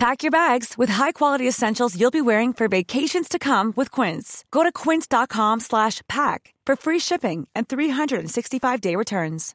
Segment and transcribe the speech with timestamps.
[0.00, 4.46] Pack your bags with high-quality essentials you'll be wearing for vacations to come with Quince.
[4.50, 9.54] Go to quince.com/pack for free shipping and 365-day returns.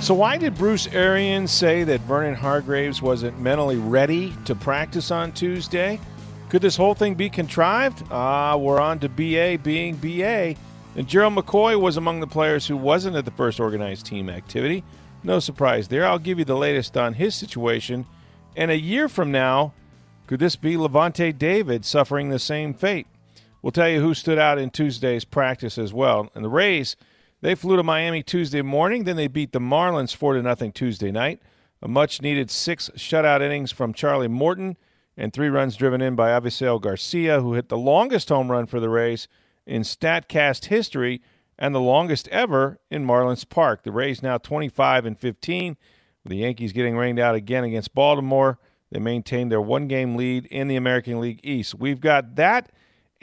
[0.00, 5.30] So why did Bruce Arians say that Vernon Hargreaves wasn't mentally ready to practice on
[5.30, 6.00] Tuesday?
[6.48, 8.02] Could this whole thing be contrived?
[8.10, 10.56] Ah, we're on to BA being BA.
[10.96, 14.82] And Gerald McCoy was among the players who wasn't at the first organized team activity.
[15.24, 16.06] No surprise there.
[16.06, 18.04] I'll give you the latest on his situation.
[18.54, 19.72] And a year from now,
[20.26, 23.06] could this be Lavonte David suffering the same fate?
[23.62, 26.30] We'll tell you who stood out in Tuesday's practice as well.
[26.34, 26.94] And the Rays,
[27.40, 31.40] they flew to Miami Tuesday morning, then they beat the Marlins 4 0 Tuesday night.
[31.80, 34.76] A much needed six shutout innings from Charlie Morton
[35.16, 38.80] and three runs driven in by Avisail Garcia, who hit the longest home run for
[38.80, 39.26] the Rays
[39.66, 41.22] in StatCast history
[41.58, 43.82] and the longest ever in Marlins Park.
[43.82, 45.76] The Rays now 25 and 15.
[46.22, 48.58] With the Yankees getting rained out again against Baltimore,
[48.90, 51.74] they maintain their one game lead in the American League East.
[51.74, 52.70] We've got that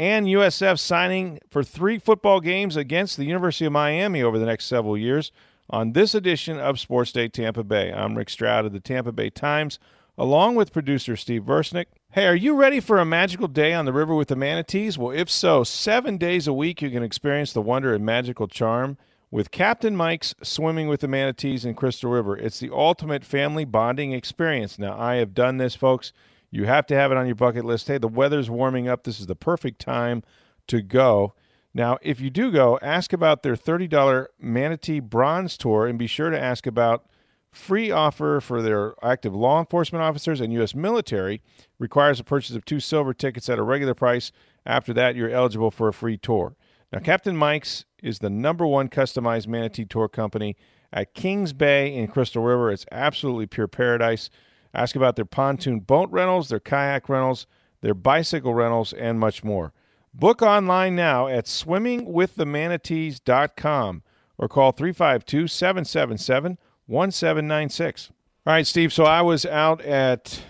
[0.02, 4.66] and USF signing for three football games against the University of Miami over the next
[4.66, 5.32] several years
[5.70, 7.94] on this edition of Sports Day Tampa Bay.
[7.94, 9.78] I'm Rick Stroud of the Tampa Bay Times,
[10.18, 11.86] along with producer Steve Versnick.
[12.12, 14.98] Hey, are you ready for a magical day on the river with the manatees?
[14.98, 18.98] Well, if so, seven days a week you can experience the wonder and magical charm
[19.32, 22.38] with Captain Mike's Swimming with the Manatees in Crystal River.
[22.38, 24.78] It's the ultimate family bonding experience.
[24.78, 26.12] Now, I have done this, folks.
[26.52, 27.88] You have to have it on your bucket list.
[27.88, 29.04] Hey, the weather's warming up.
[29.04, 30.22] This is the perfect time
[30.68, 31.34] to go.
[31.74, 36.30] Now, if you do go, ask about their $30 Manatee Bronze Tour and be sure
[36.30, 37.06] to ask about
[37.52, 40.74] free offer for their active law enforcement officers and U.S.
[40.74, 41.42] military.
[41.80, 44.32] Requires a purchase of two silver tickets at a regular price.
[44.66, 46.56] After that, you're eligible for a free tour.
[46.92, 50.56] Now, Captain Mike's is the number one customized manatee tour company
[50.92, 52.72] at Kings Bay in Crystal River.
[52.72, 54.30] It's absolutely pure paradise.
[54.74, 57.48] Ask about their pontoon boat rentals, their kayak rentals,
[57.82, 59.74] their bicycle rentals, and much more.
[60.14, 64.04] Book online now at swimmingwiththemanatees.com
[64.38, 68.12] or call 352 777 1796.
[68.46, 68.92] All right, Steve.
[68.92, 70.44] So I was out at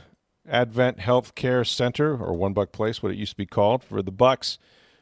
[0.48, 4.12] Advent Healthcare Center, or One Buc Place, what it used to be called, for the
[4.12, 4.58] Bucs.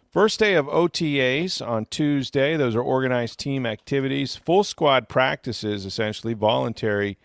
[0.09, 2.57] First day of OTAs on Tuesday.
[2.57, 7.17] Those are organized team activities, full squad practices, essentially voluntary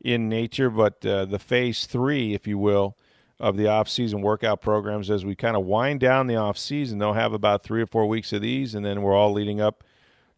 [0.00, 2.96] in nature, but uh, the phase three, if you will,
[3.38, 6.98] of the off-season workout programs as we kind of wind down the off-season.
[6.98, 9.84] They'll have about three or four weeks of these, and then we're all leading up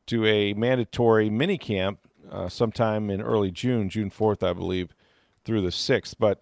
[0.07, 4.95] to a mandatory mini camp uh, sometime in early June, June 4th, I believe,
[5.45, 6.15] through the 6th.
[6.19, 6.41] But,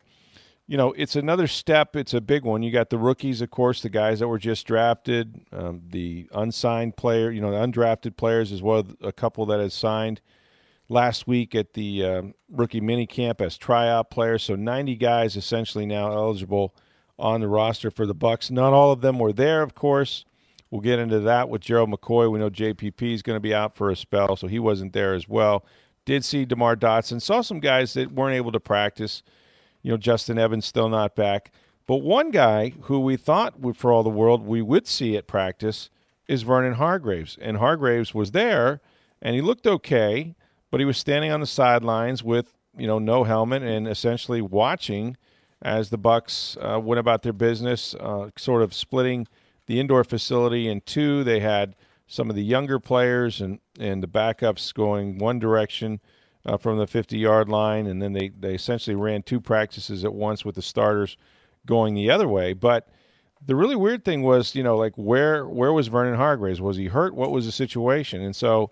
[0.67, 1.97] you know, it's another step.
[1.97, 2.63] It's a big one.
[2.63, 6.97] You got the rookies, of course, the guys that were just drafted, um, the unsigned
[6.97, 10.21] player, you know, the undrafted players as well, a couple that has signed
[10.89, 14.43] last week at the uh, rookie mini camp as tryout players.
[14.43, 16.75] So 90 guys essentially now eligible
[17.19, 18.51] on the roster for the Bucs.
[18.51, 20.25] Not all of them were there, of course.
[20.73, 22.33] We'll get into that with Gerald McCoy.
[22.33, 25.13] We know JPP is going to be out for a spell, so he wasn't there
[25.13, 25.67] as well.
[26.07, 27.21] Did see DeMar Dotson.
[27.21, 29.23] Saw some guys that weren't able to practice.
[29.83, 31.53] You know, Justin Evans still not back.
[31.87, 35.27] But one guy who we thought, would, for all the world, we would see at
[35.27, 35.91] practice
[36.27, 37.37] is Vernon Hargreaves.
[37.43, 38.81] And Hargreaves was there,
[39.21, 40.35] and he looked okay,
[40.71, 45.19] but he was standing on the sidelines with, you know, no helmet and essentially watching
[45.61, 49.29] as the Bucs uh, went about their business, uh, sort of splitting–
[49.73, 51.25] the indoor facility and two.
[51.25, 51.75] They had
[52.07, 55.99] some of the younger players and, and the backups going one direction
[56.45, 60.13] uh, from the 50 yard line, and then they, they essentially ran two practices at
[60.13, 61.17] once with the starters
[61.65, 62.53] going the other way.
[62.53, 62.87] But
[63.47, 66.61] the really weird thing was, you know, like where where was Vernon Hargreaves?
[66.61, 67.15] Was he hurt?
[67.15, 68.21] What was the situation?
[68.21, 68.71] And so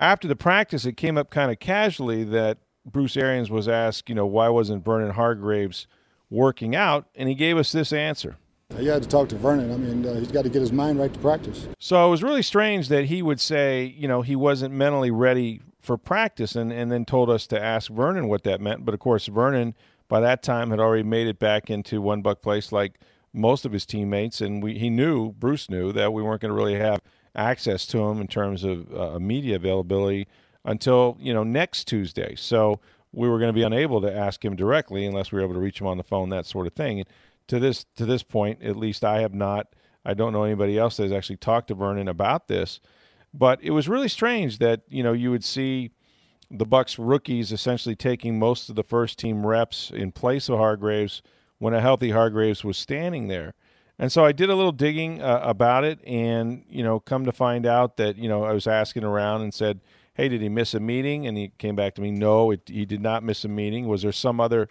[0.00, 4.14] after the practice, it came up kind of casually that Bruce Arians was asked, you
[4.14, 5.86] know, why wasn't Vernon Hargreaves
[6.30, 7.06] working out?
[7.14, 8.38] And he gave us this answer.
[8.78, 9.72] You had to talk to Vernon.
[9.72, 11.68] I mean, uh, he's got to get his mind right to practice.
[11.78, 15.60] So it was really strange that he would say, you know, he wasn't mentally ready
[15.80, 18.84] for practice and, and then told us to ask Vernon what that meant.
[18.84, 19.74] But of course, Vernon,
[20.08, 22.98] by that time, had already made it back into One Buc Place like
[23.32, 24.40] most of his teammates.
[24.40, 27.00] And we, he knew, Bruce knew, that we weren't going to really have
[27.34, 30.28] access to him in terms of uh, media availability
[30.64, 32.34] until, you know, next Tuesday.
[32.36, 32.80] So
[33.12, 35.60] we were going to be unable to ask him directly unless we were able to
[35.60, 37.04] reach him on the phone, that sort of thing
[37.48, 39.68] to this to this point, at least I have not
[40.04, 42.80] I don't know anybody else that has actually talked to Vernon about this.
[43.34, 45.92] But it was really strange that you know you would see
[46.50, 51.22] the Bucs rookies essentially taking most of the first team reps in place of Hargreaves
[51.58, 53.54] when a healthy Hargreaves was standing there.
[53.98, 57.32] And so I did a little digging uh, about it, and you know, come to
[57.32, 59.80] find out that you know I was asking around and said,
[60.14, 62.84] "Hey, did he miss a meeting?" And he came back to me, "No, it, he
[62.84, 63.86] did not miss a meeting.
[63.86, 64.68] Was there some other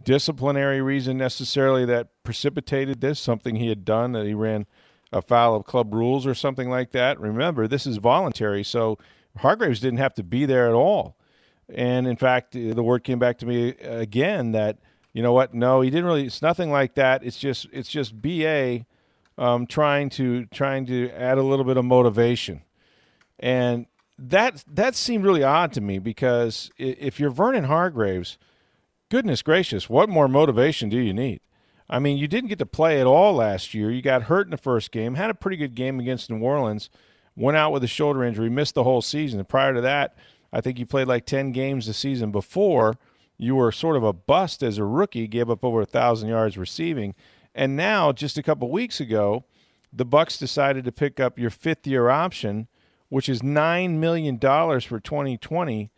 [0.00, 3.20] disciplinary reason necessarily that precipitated this?
[3.20, 4.66] Something he had done that he ran
[5.12, 8.98] afoul of club rules or something like that?" Remember, this is voluntary, so
[9.38, 11.16] Hargreaves didn't have to be there at all.
[11.72, 14.78] And in fact, the word came back to me again that
[15.12, 15.52] you know what?
[15.52, 16.24] No, he didn't really.
[16.24, 17.22] It's nothing like that.
[17.22, 18.86] It's just it's just ba
[19.36, 22.62] um, trying to trying to add a little bit of motivation,
[23.38, 23.86] and
[24.18, 28.38] that that seemed really odd to me because if you're Vernon Hargreaves,
[29.12, 31.38] goodness gracious, what more motivation do you need?
[31.90, 33.90] I mean, you didn't get to play at all last year.
[33.90, 36.88] You got hurt in the first game, had a pretty good game against New Orleans,
[37.36, 39.44] went out with a shoulder injury, missed the whole season.
[39.44, 40.16] Prior to that,
[40.50, 42.94] I think you played like 10 games the season before.
[43.36, 46.56] You were sort of a bust as a rookie, gave up over a 1,000 yards
[46.56, 47.14] receiving.
[47.54, 49.44] And now, just a couple weeks ago,
[49.92, 52.66] the Bucs decided to pick up your fifth year option,
[53.10, 55.90] which is $9 million for 2020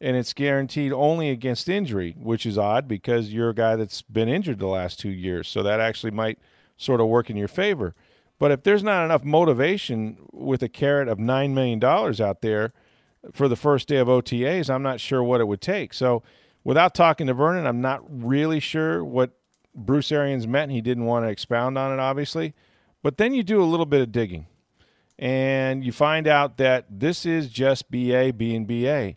[0.00, 4.28] and it's guaranteed only against injury, which is odd because you're a guy that's been
[4.28, 5.48] injured the last two years.
[5.48, 6.38] So that actually might
[6.76, 7.94] sort of work in your favor.
[8.38, 12.72] But if there's not enough motivation with a carrot of $9 million out there,
[13.32, 15.92] for the first day of OTAs, I'm not sure what it would take.
[15.92, 16.22] So,
[16.64, 19.32] without talking to Vernon, I'm not really sure what
[19.74, 20.72] Bruce Arians meant.
[20.72, 22.54] He didn't want to expound on it, obviously.
[23.02, 24.46] But then you do a little bit of digging,
[25.18, 29.16] and you find out that this is just BA being BA.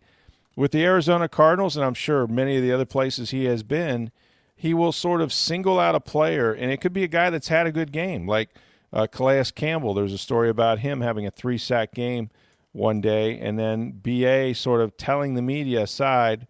[0.55, 4.11] With the Arizona Cardinals, and I'm sure many of the other places he has been,
[4.55, 7.47] he will sort of single out a player, and it could be a guy that's
[7.47, 8.49] had a good game, like
[8.91, 9.93] uh, Calais Campbell.
[9.93, 12.29] There's a story about him having a three sack game
[12.71, 16.47] one day, and then BA sort of telling the media aside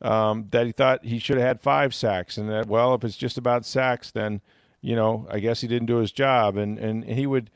[0.00, 3.16] um, that he thought he should have had five sacks, and that well, if it's
[3.16, 4.40] just about sacks, then
[4.80, 7.50] you know I guess he didn't do his job, and and he would,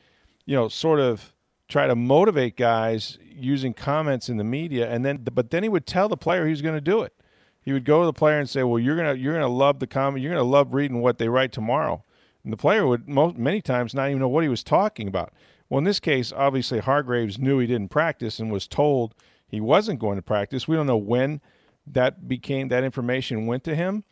[0.45, 1.33] you know, sort of
[1.69, 5.87] try to motivate guys using comments in the media, and then but then he would
[5.87, 7.13] tell the player he was going to do it.
[7.61, 9.87] He would go to the player and say, "Well, you're gonna you're gonna love the
[9.87, 10.23] comment.
[10.23, 12.05] You're gonna love reading what they write tomorrow."
[12.45, 15.33] And the player would most many times not even know what he was talking about.
[15.69, 19.15] Well, in this case, obviously Hargreaves knew he didn't practice and was told
[19.49, 20.69] he wasn't going to practice.
[20.69, 21.41] We don't know when
[21.87, 24.05] that became that information went to him,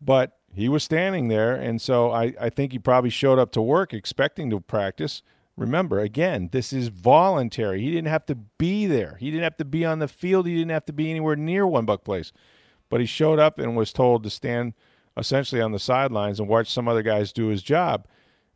[0.00, 3.62] but he was standing there, and so I, I think he probably showed up to
[3.62, 5.22] work expecting to practice.
[5.56, 7.80] Remember, again, this is voluntary.
[7.82, 9.16] He didn't have to be there.
[9.20, 10.46] He didn't have to be on the field.
[10.46, 12.32] He didn't have to be anywhere near One Buc Place.
[12.88, 14.74] But he showed up and was told to stand
[15.16, 18.06] essentially on the sidelines and watch some other guys do his job.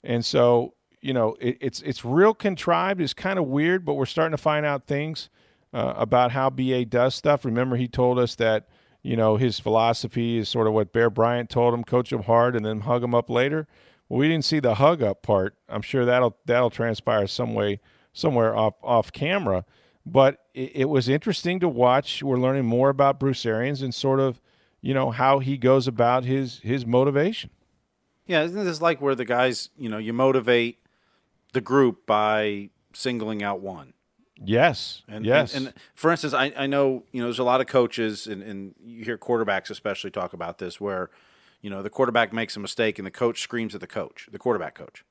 [0.02, 0.74] And so
[1.06, 3.00] you know, it, it's it's real contrived.
[3.00, 5.30] It's kind of weird, but we're starting to find out things
[5.72, 7.44] uh, about how BA does stuff.
[7.44, 8.66] Remember, he told us that
[9.02, 12.56] you know his philosophy is sort of what Bear Bryant told him: coach him hard
[12.56, 13.68] and then hug him up later.
[14.08, 15.56] Well, we didn't see the hug up part.
[15.68, 17.80] I'm sure that'll that'll transpire some way
[18.12, 19.64] somewhere off off camera.
[20.04, 22.22] But it, it was interesting to watch.
[22.22, 24.40] We're learning more about Bruce Arians and sort of
[24.80, 27.50] you know how he goes about his his motivation.
[28.26, 30.80] Yeah, isn't this like where the guys, you know, you motivate
[31.52, 33.92] the group by singling out one.
[34.44, 35.02] Yes.
[35.08, 35.54] And, yes.
[35.54, 38.42] And, and, for instance, I, I know, you know, there's a lot of coaches and,
[38.42, 41.10] and you hear quarterbacks especially talk about this where,
[41.60, 44.38] you know, the quarterback makes a mistake and the coach screams at the coach, the
[44.38, 45.04] quarterback coach.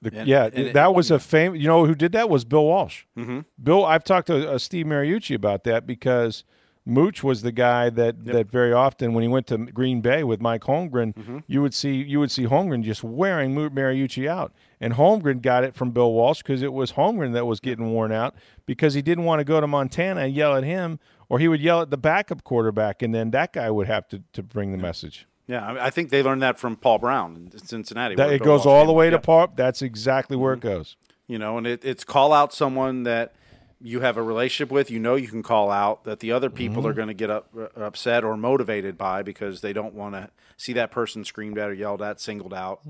[0.00, 1.60] The, and, yeah, and that it, was a famous.
[1.60, 3.04] You know who did that was Bill Walsh.
[3.16, 3.40] Mm-hmm.
[3.62, 6.42] Bill, I've talked to uh, Steve Mariucci about that because
[6.84, 8.34] Mooch was the guy that, yep.
[8.34, 11.38] that very often when he went to Green Bay with Mike Holmgren, mm-hmm.
[11.46, 15.76] you would see you would see Holmgren just wearing Mariucci out, and Holmgren got it
[15.76, 18.34] from Bill Walsh because it was Holmgren that was getting worn out
[18.66, 20.98] because he didn't want to go to Montana and yell at him,
[21.28, 24.22] or he would yell at the backup quarterback, and then that guy would have to,
[24.32, 25.28] to bring the message.
[25.46, 28.14] Yeah, I think they learned that from Paul Brown in Cincinnati.
[28.14, 29.52] That, it goes all the way to Paul.
[29.54, 30.66] That's exactly where mm-hmm.
[30.66, 30.96] it goes.
[31.26, 33.34] You know, and it, it's call out someone that
[33.80, 36.82] you have a relationship with, you know you can call out that the other people
[36.82, 36.86] mm-hmm.
[36.86, 40.30] are going to get up, uh, upset or motivated by because they don't want to
[40.56, 42.80] see that person screamed at or yelled at, singled out.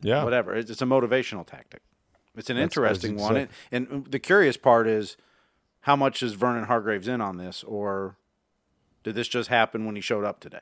[0.00, 0.24] Yeah.
[0.24, 0.54] Whatever.
[0.54, 1.82] It's, it's a motivational tactic.
[2.34, 3.36] It's an that's, interesting one.
[3.36, 5.18] And, and the curious part is
[5.80, 8.16] how much is Vernon Hargreaves in on this, or
[9.02, 10.60] did this just happen when he showed up today?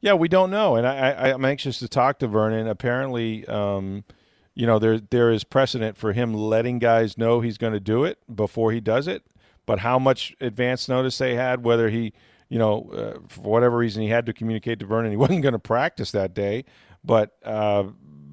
[0.00, 0.76] Yeah, we don't know.
[0.76, 2.66] And I, I, am anxious to talk to Vernon.
[2.66, 4.04] Apparently, um,–
[4.54, 8.04] you know there there is precedent for him letting guys know he's going to do
[8.04, 9.24] it before he does it
[9.64, 12.12] but how much advance notice they had whether he
[12.48, 15.54] you know uh, for whatever reason he had to communicate to Vernon he wasn't going
[15.54, 16.64] to practice that day
[17.02, 17.84] but uh,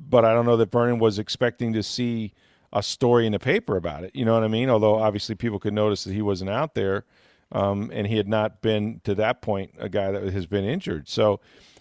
[0.10, 2.34] but I don't know that Vernon was expecting to see
[2.74, 4.12] a story in the paper about it.
[4.14, 4.70] You know what I mean?
[4.70, 7.06] Although obviously people could notice that he wasn't out there,
[7.52, 11.08] um, and he had not been to that point a guy that has been injured.
[11.08, 11.40] So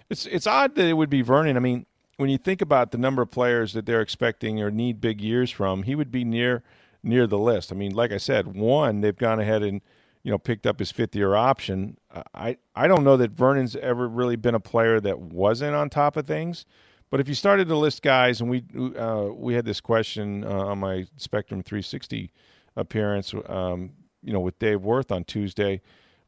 [0.09, 1.57] it's it's odd that it would be Vernon.
[1.57, 5.01] I mean, when you think about the number of players that they're expecting or need
[5.01, 6.63] big years from, he would be near
[7.03, 7.73] near the list.
[7.73, 9.81] I mean, like I said, one they've gone ahead and
[10.23, 11.99] you know picked up his fifth year option.
[12.35, 16.17] I I don't know that Vernon's ever really been a player that wasn't on top
[16.17, 16.67] of things.
[17.11, 18.65] But if you started to list guys, and we
[18.99, 22.33] uh, we had this question uh, on my Spectrum 360
[22.75, 23.93] appearance, um,
[24.27, 25.81] you know, with Dave Wirth on Tuesday,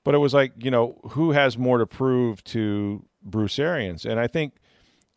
[0.05, 4.07] but it was like, you know, who has more to prove to Bruce Arians?
[4.07, 4.55] And I think,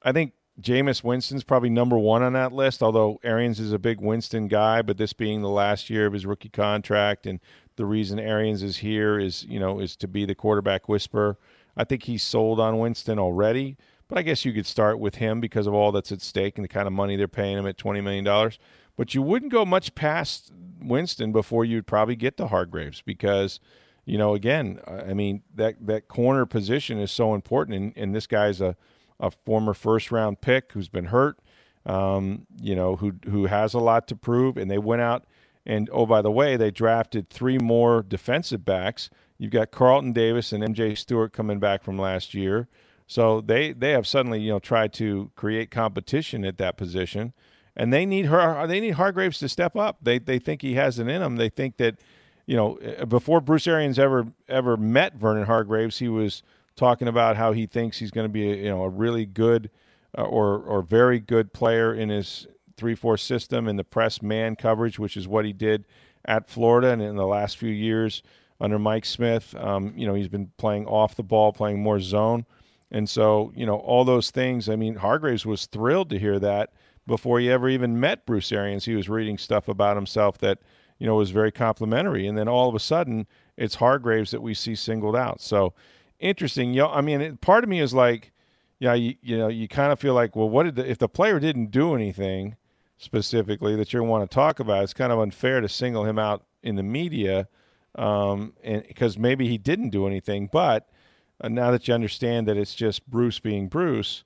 [0.03, 2.83] I think Jameis Winston's probably number one on that list.
[2.83, 6.25] Although Arians is a big Winston guy, but this being the last year of his
[6.25, 7.39] rookie contract, and
[7.77, 11.37] the reason Arians is here is, you know, is to be the quarterback whisperer.
[11.77, 13.77] I think he's sold on Winston already.
[14.07, 16.65] But I guess you could start with him because of all that's at stake and
[16.65, 18.51] the kind of money they're paying him at $20 million.
[18.97, 23.59] But you wouldn't go much past Winston before you'd probably get to Hargreaves because,
[24.05, 27.77] you know, again, I mean, that, that corner position is so important.
[27.77, 28.75] And, and this guy's a,
[29.19, 31.39] a former first round pick who's been hurt,
[31.85, 34.57] um, you know, who, who has a lot to prove.
[34.57, 35.25] And they went out
[35.65, 39.09] and, oh, by the way, they drafted three more defensive backs.
[39.37, 42.67] You've got Carlton Davis and MJ Stewart coming back from last year.
[43.11, 47.33] So they they have suddenly you know tried to create competition at that position,
[47.75, 49.97] and they need her they need Hargreaves to step up.
[50.01, 51.37] They they think he has it in him.
[51.37, 51.99] They think that
[52.45, 56.43] you know eh, before Bruce Arians ever ever met Vernon Hargreaves, he was
[56.75, 59.69] talking about how he thinks he's going to be a, you know a really good
[60.17, 62.47] uh, or or very good player in his
[62.77, 65.85] three four system in the press man coverage, which is what he did
[66.25, 68.21] at Florida and in the last few years
[68.59, 69.55] under Mike Smith.
[69.55, 72.45] Um, you know he's been playing off the ball, playing more zone.
[72.93, 74.67] And so, you know, all those things.
[74.67, 76.71] I mean, Hargreaves was thrilled to hear that
[77.11, 78.85] before he ever even met Bruce Arians.
[78.85, 80.59] He was reading stuff about himself that,
[80.97, 82.25] you know, was very complimentary.
[82.25, 83.27] And then all of a sudden,
[83.57, 85.41] it's Hargreaves that we see singled out.
[85.41, 85.73] So
[86.21, 86.73] interesting.
[86.73, 88.31] You know, I mean, it, part of me is like,
[88.79, 91.09] yeah, you, you know, you kind of feel like, well, what did the, if the
[91.09, 92.55] player didn't do anything
[92.97, 94.83] specifically that you want to talk about?
[94.83, 97.49] It's kind of unfair to single him out in the media,
[97.95, 100.87] um, and because maybe he didn't do anything, but
[101.41, 104.23] uh, now that you understand that it's just Bruce being Bruce,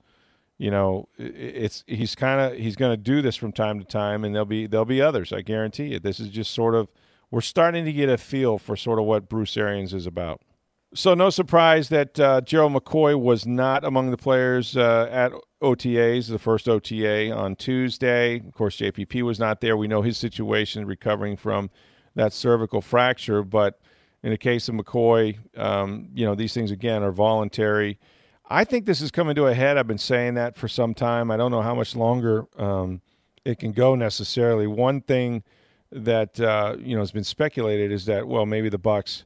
[0.58, 4.24] you know, it's he's kind of he's going to do this from time to time,
[4.24, 5.32] and there'll be there'll be others.
[5.32, 6.00] I guarantee you.
[6.00, 6.88] This is just sort of
[7.30, 10.40] we're starting to get a feel for sort of what Bruce Arians is about.
[10.94, 16.28] So no surprise that uh, Gerald McCoy was not among the players uh, at OTAs,
[16.28, 18.36] the first OTA on Tuesday.
[18.36, 19.76] Of course, JPP was not there.
[19.76, 21.70] We know his situation, recovering from
[22.14, 23.80] that cervical fracture, but
[24.22, 27.98] in the case of McCoy, um, you know, these things again are voluntary.
[28.48, 29.76] I think this is coming to a head.
[29.76, 31.30] I've been saying that for some time.
[31.30, 33.00] I don't know how much longer um,
[33.44, 34.66] it can go necessarily.
[34.66, 35.42] One thing
[35.90, 39.24] that uh, you know has been speculated is that well, maybe the Bucs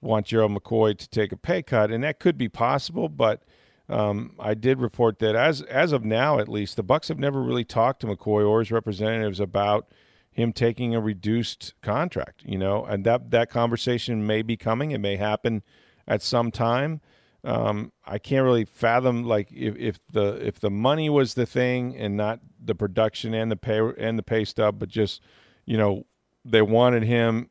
[0.00, 3.08] want Gerald McCoy to take a pay cut, and that could be possible.
[3.08, 3.44] But
[3.88, 7.40] um, I did report that as as of now, at least, the Bucs have never
[7.40, 9.88] really talked to McCoy or his representatives about
[10.30, 14.90] him taking a reduced contract, you know, and that that conversation may be coming.
[14.90, 15.62] It may happen
[16.08, 17.00] at some time.
[17.46, 21.96] Um, I can't really fathom like if, if the if the money was the thing
[21.96, 25.22] and not the production and the pay and the pay stub, but just
[25.64, 26.06] you know
[26.44, 27.50] they wanted him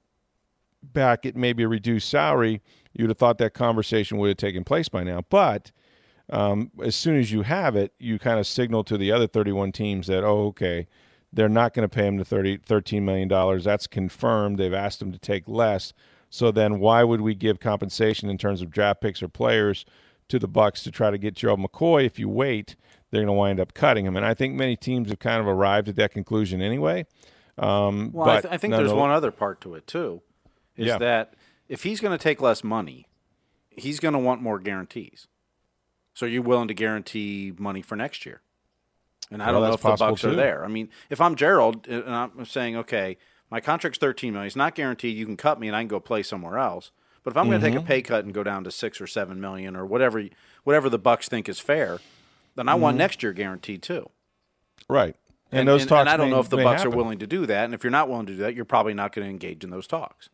[0.83, 2.61] back at maybe a reduced salary.
[2.93, 5.71] You'd have thought that conversation would have taken place by now, but
[6.29, 9.71] um, as soon as you have it, you kind of signal to the other 31
[9.71, 10.87] teams that oh okay
[11.35, 13.27] they're not going to pay him the 30, $13 million.
[13.61, 14.57] That's confirmed.
[14.57, 15.93] They've asked him to take less.
[16.35, 19.85] So then why would we give compensation in terms of draft picks or players
[20.27, 22.05] to the Bucs to try to get Gerald McCoy?
[22.05, 22.75] If you wait,
[23.09, 24.17] they're going to wind up cutting him.
[24.17, 27.05] And I think many teams have kind of arrived at that conclusion anyway.
[27.57, 30.23] Um, well, I, th- I, think there's one other part to it too,
[30.75, 30.97] is yeah.
[30.97, 31.35] that
[31.69, 33.07] if he's going to take less money,
[33.69, 35.27] he's going to want more guarantees.
[36.13, 38.41] So you're willing to guarantee money for next year?
[39.31, 40.31] And I well, don't know if the Bucs too.
[40.31, 40.65] are there.
[40.65, 43.15] I mean, if I'm Gerald and I'm saying, okay,
[43.49, 45.17] my contract's 13 million, it's not guaranteed.
[45.17, 46.91] You can cut me and I can go play somewhere else.
[47.23, 47.51] But if I'm mm-hmm.
[47.51, 49.85] going to take a pay cut and go down to six or seven million or
[49.85, 50.23] whatever,
[50.63, 51.99] whatever the Bucs think is fair,
[52.55, 52.81] then I mm-hmm.
[52.81, 54.09] want next year guaranteed too.
[54.87, 55.15] Right.
[55.51, 56.01] And, and those and, talks.
[56.01, 56.93] And I don't may, know if the Bucs happen.
[56.93, 57.65] are willing to do that.
[57.65, 59.69] And if you're not willing to do that, you're probably not going to engage in
[59.69, 60.29] those talks.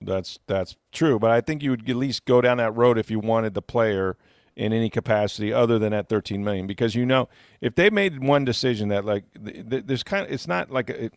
[0.00, 1.18] That's that's true.
[1.18, 3.62] But I think you would at least go down that road if you wanted the
[3.62, 4.16] player
[4.56, 7.28] in any capacity other than at 13 million because you know
[7.60, 11.14] if they made one decision that like there's kind of it's not like a, it,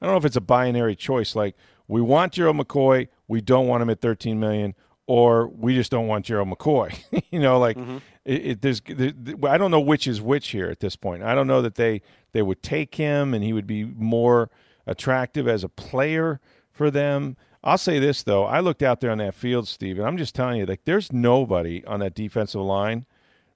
[0.00, 1.56] I don't know if it's a binary choice like
[1.88, 4.74] we want Gerald McCoy we don't want him at 13 million
[5.06, 6.98] or we just don't want Gerald McCoy
[7.30, 7.98] you know like mm-hmm.
[8.24, 9.12] it, it, there's there,
[9.48, 12.02] I don't know which is which here at this point I don't know that they
[12.32, 14.50] they would take him and he would be more
[14.86, 17.36] attractive as a player for them.
[17.64, 20.34] I'll say this though, I looked out there on that field, Steve, and I'm just
[20.34, 23.06] telling you, like, there's nobody on that defensive line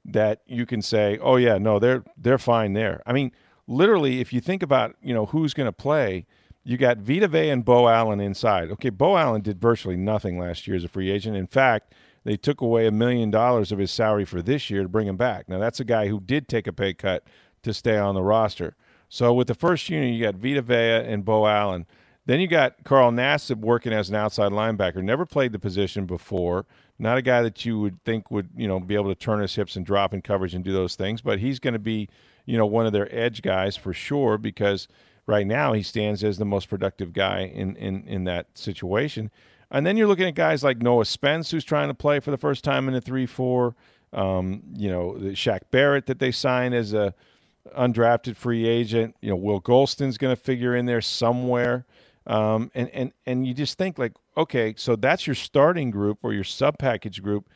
[0.05, 3.33] that you can say, "Oh yeah, no, they're they're fine there." I mean,
[3.71, 6.27] literally, if you think about you know who's going to play,
[6.65, 8.71] you got Vita Vea and Beau Allen inside.
[8.73, 11.37] Okay, Beau Allen did virtually nothing last year as a free agent.
[11.37, 14.89] In fact, they took away a million dollars of his salary for this year to
[14.89, 15.49] bring him back.
[15.49, 17.25] Now that's a guy who did take a pay cut
[17.63, 18.77] to stay on the roster.
[19.09, 21.87] So with the first unit, you got Vita Vea and Beau Allen.
[22.27, 25.03] Then you got Carl Nassib working as an outside linebacker.
[25.03, 26.67] Never played the position before.
[26.99, 29.55] Not a guy that you would think would, you know, be able to turn his
[29.55, 31.23] hips and drop in coverage and do those things.
[31.23, 32.09] But he's going to be,
[32.47, 34.89] you know, one of their edge guys for sure because
[35.27, 39.31] right now he stands as the most productive guy in in in that situation.
[39.71, 42.39] And then you're looking at guys like Noah Spence, who's trying to play for the
[42.39, 43.77] first time in a three-four.
[44.13, 47.15] Um, you know, Shaq Barrett that they signed as a
[47.77, 49.15] undrafted free agent.
[49.21, 51.87] You know, Will Gholston's going to figure in there somewhere.
[52.27, 56.33] Um, and, and, and you just think like, okay, so that's your starting group or
[56.33, 57.49] your sub package group.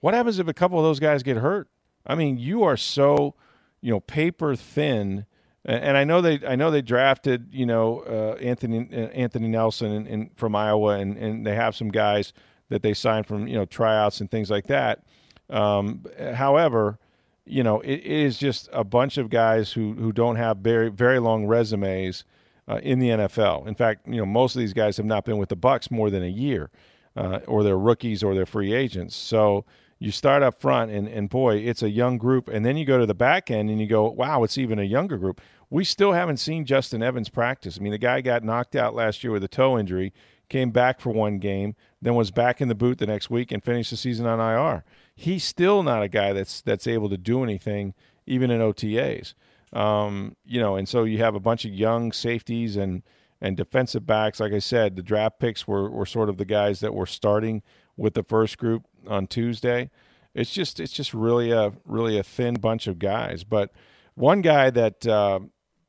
[0.00, 1.68] What happens if a couple of those guys get hurt?
[2.06, 3.34] I mean, you are so,
[3.80, 5.26] you know, paper thin.
[5.64, 9.92] And, I know they, I know they drafted, you know, uh, Anthony uh, Anthony Nelson
[9.92, 12.32] in, in, from Iowa, and, and they have some guys
[12.70, 15.04] that they signed from, you know, tryouts and things like that.
[15.50, 16.98] Um, however,
[17.44, 20.88] you know, it, it is just a bunch of guys who who don't have very
[20.88, 22.24] very long resumes
[22.68, 23.66] uh, in the NFL.
[23.66, 26.08] In fact, you know, most of these guys have not been with the Bucs more
[26.08, 26.70] than a year,
[27.16, 29.16] uh, or they're rookies or they're free agents.
[29.16, 29.64] So
[30.00, 32.98] you start up front, and and boy, it's a young group, and then you go
[32.98, 35.40] to the back end and you go, wow, it's even a younger group.
[35.68, 37.78] We still haven't seen Justin Evans practice.
[37.78, 40.12] I mean, the guy got knocked out last year with a toe injury,
[40.48, 43.62] came back for one game, then was back in the boot the next week and
[43.62, 44.84] finished the season on IR.
[45.14, 47.92] He's still not a guy that's that's able to do anything
[48.26, 49.34] even in OTAs.
[49.74, 53.02] Um, you know, and so you have a bunch of young safeties and
[53.38, 54.40] and defensive backs.
[54.40, 57.62] Like I said, the draft picks were were sort of the guys that were starting
[58.00, 59.90] with the first group on Tuesday.
[60.34, 63.44] It's just it's just really a really a thin bunch of guys.
[63.44, 63.70] But
[64.14, 65.40] one guy that uh,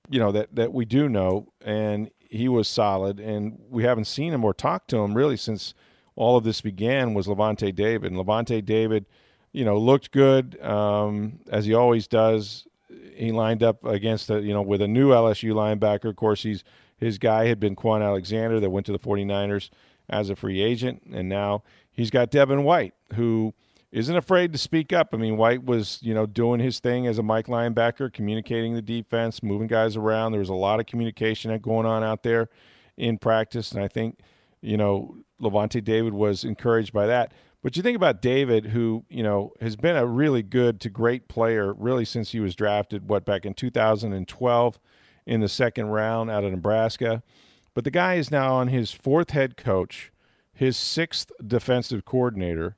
[0.10, 4.34] you know that that we do know, and he was solid, and we haven't seen
[4.34, 5.74] him or talked to him really since
[6.16, 8.12] all of this began was Lavonte David.
[8.12, 9.06] And Lavonte David,
[9.54, 12.68] you know, looked good um, as he always does
[13.16, 16.10] he lined up against a, you know with a new LSU linebacker.
[16.10, 16.64] Of course, he's
[16.98, 19.70] his guy had been Kwon Alexander that went to the 49ers
[20.12, 23.54] as a free agent, and now he's got Devin White, who
[23.92, 25.10] isn't afraid to speak up.
[25.14, 28.82] I mean, White was you know doing his thing as a Mike linebacker, communicating the
[28.82, 30.32] defense, moving guys around.
[30.32, 32.50] There was a lot of communication going on out there
[32.98, 34.20] in practice, and I think
[34.62, 37.34] you know Lavonte David was encouraged by that.
[37.64, 41.28] But you think about David, who you know has been a really good to great
[41.28, 43.10] player, really since he was drafted.
[43.10, 44.80] What back in 2012
[45.26, 47.24] in the second round out of Nebraska.
[47.74, 50.12] But the guy is now on his fourth head coach,
[50.54, 52.76] his sixth defensive coordinator.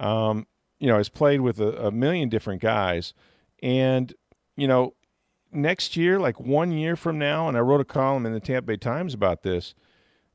[0.00, 0.46] Um,
[0.80, 3.14] you know, has played with a, a million different guys,
[3.62, 4.12] and
[4.56, 4.94] you know,
[5.52, 8.66] next year, like one year from now, and I wrote a column in the Tampa
[8.66, 9.74] Bay Times about this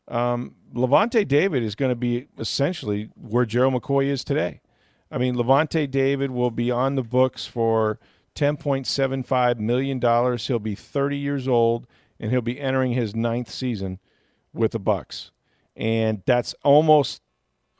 [0.08, 4.62] um, Lavonte David is going to be essentially where Gerald McCoy is today.
[5.12, 8.00] I mean, Lavonte David will be on the books for
[8.36, 10.38] $10.75 million.
[10.38, 11.88] He'll be 30 years old,
[12.20, 14.00] and he'll be entering his ninth season
[14.54, 15.32] with the Bucs.
[15.76, 17.22] And that's almost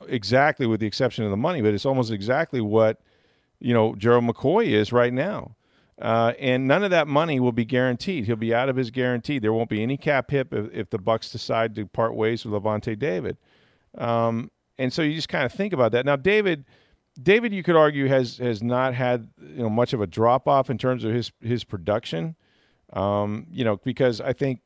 [0.06, 3.00] exactly, with the exception of the money, but it's almost exactly what,
[3.58, 5.56] you know, Gerald McCoy is right now.
[6.00, 8.24] Uh, and none of that money will be guaranteed.
[8.24, 9.40] He'll be out of his guarantee.
[9.40, 12.54] There won't be any cap hit if, if the Bucs decide to part ways with
[12.54, 13.36] Lavonte David.
[13.96, 16.06] Um, and so you just kind of think about that.
[16.06, 16.64] Now, David,
[17.20, 20.70] David, you could argue has has not had you know much of a drop off
[20.70, 22.36] in terms of his his production.
[22.92, 24.60] Um, you know, because I think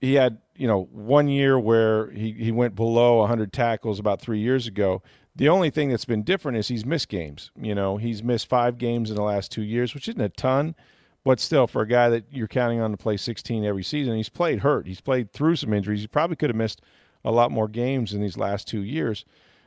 [0.00, 4.40] he had you know one year where he he went below 100 tackles about three
[4.40, 5.02] years ago.
[5.36, 7.50] The only thing that's been different is he's missed games.
[7.56, 10.74] You know, he's missed five games in the last two years, which isn't a ton,
[11.24, 14.28] but still, for a guy that you're counting on to play 16 every season, he's
[14.28, 14.86] played hurt.
[14.86, 16.00] He's played through some injuries.
[16.00, 16.82] He probably could have missed
[17.24, 19.24] a lot more games in these last two years.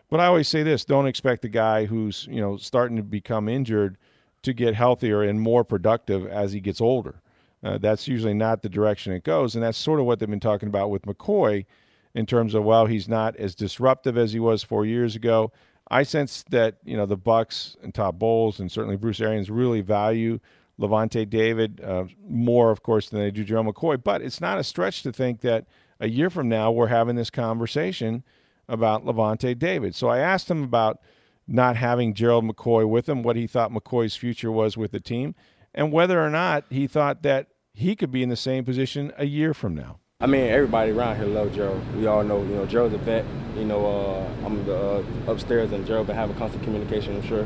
[0.10, 3.48] But I always say this: don't expect a guy who's you know starting to become
[3.48, 3.98] injured
[4.44, 7.22] to get healthier and more productive as he gets older.
[7.64, 10.40] Uh, that's usually not the direction it goes, and that's sort of what they've been
[10.40, 11.66] talking about with McCoy
[12.14, 15.52] in terms of well, he's not as disruptive as he was four years ago.
[15.90, 19.82] I sense that you know the Bucs and Todd Bowles and certainly Bruce Arians really
[19.82, 20.40] value
[20.80, 24.04] Lavonte David uh, more, of course, than they do Joe McCoy.
[24.04, 25.66] But it's not a stretch to think that
[26.00, 28.24] a year from now we're having this conversation
[28.68, 29.96] about Lavonte David.
[29.96, 31.00] So I asked him about
[31.48, 35.36] not having Gerald McCoy with him, what he thought McCoy's future was with the team,
[35.74, 39.26] and whether or not he thought that he could be in the same position a
[39.26, 40.00] year from now.
[40.22, 41.82] I mean, everybody around here love Gerald.
[41.98, 43.26] We all know, you know, Gerald's a vet.
[43.58, 47.46] You know, uh, I'm the, uh, upstairs, and Gerald been having constant communication, I'm sure,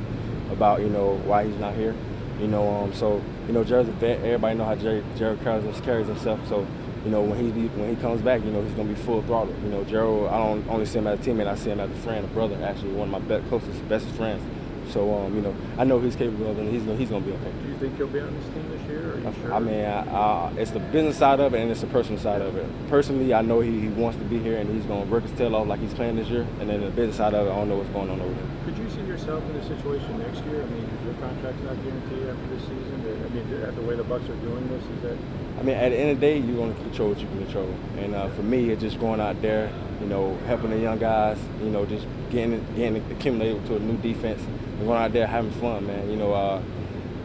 [0.52, 1.96] about you know why he's not here.
[2.40, 4.20] You know, um, so you know, Gerald's a vet.
[4.20, 6.48] Everybody know how Jerry, carries, carries himself.
[6.48, 6.68] So
[7.04, 9.56] you know, when he when he comes back, you know, he's gonna be full throttle.
[9.64, 11.90] You know, Gerald, I don't only see him as a teammate, I see him as
[11.90, 14.44] a friend, a brother, actually one of my best, closest, bestest friends.
[14.92, 17.26] So, um, you know, I know he's capable of it, and he's gonna, he's gonna
[17.26, 17.52] be okay.
[17.64, 19.14] Do you think he'll be on this team this year?
[19.14, 19.54] Are you sure?
[19.54, 22.42] I mean, I, I, it's the business side of it and it's the personal side
[22.42, 22.66] of it.
[22.90, 25.56] Personally, I know he, he wants to be here and he's gonna work his tail
[25.56, 26.48] off like he's playing this year.
[26.60, 28.48] And then the business side of it, I don't know what's going on over there.
[28.66, 30.64] Could you see yourself in this situation next year?
[30.64, 32.98] I mean, your contract's not guaranteed after this season.
[33.26, 35.18] I mean, at the way the Bucs are doing this, is that?
[35.60, 37.74] I mean, at the end of the day, you're gonna control what you can control.
[37.98, 39.72] And uh, for me, it's just going out there,
[40.02, 43.98] you know, helping the young guys, you know, just getting getting accumulated to a new
[43.98, 44.42] defense
[44.86, 46.10] going out there having fun, man.
[46.10, 46.62] You know, uh,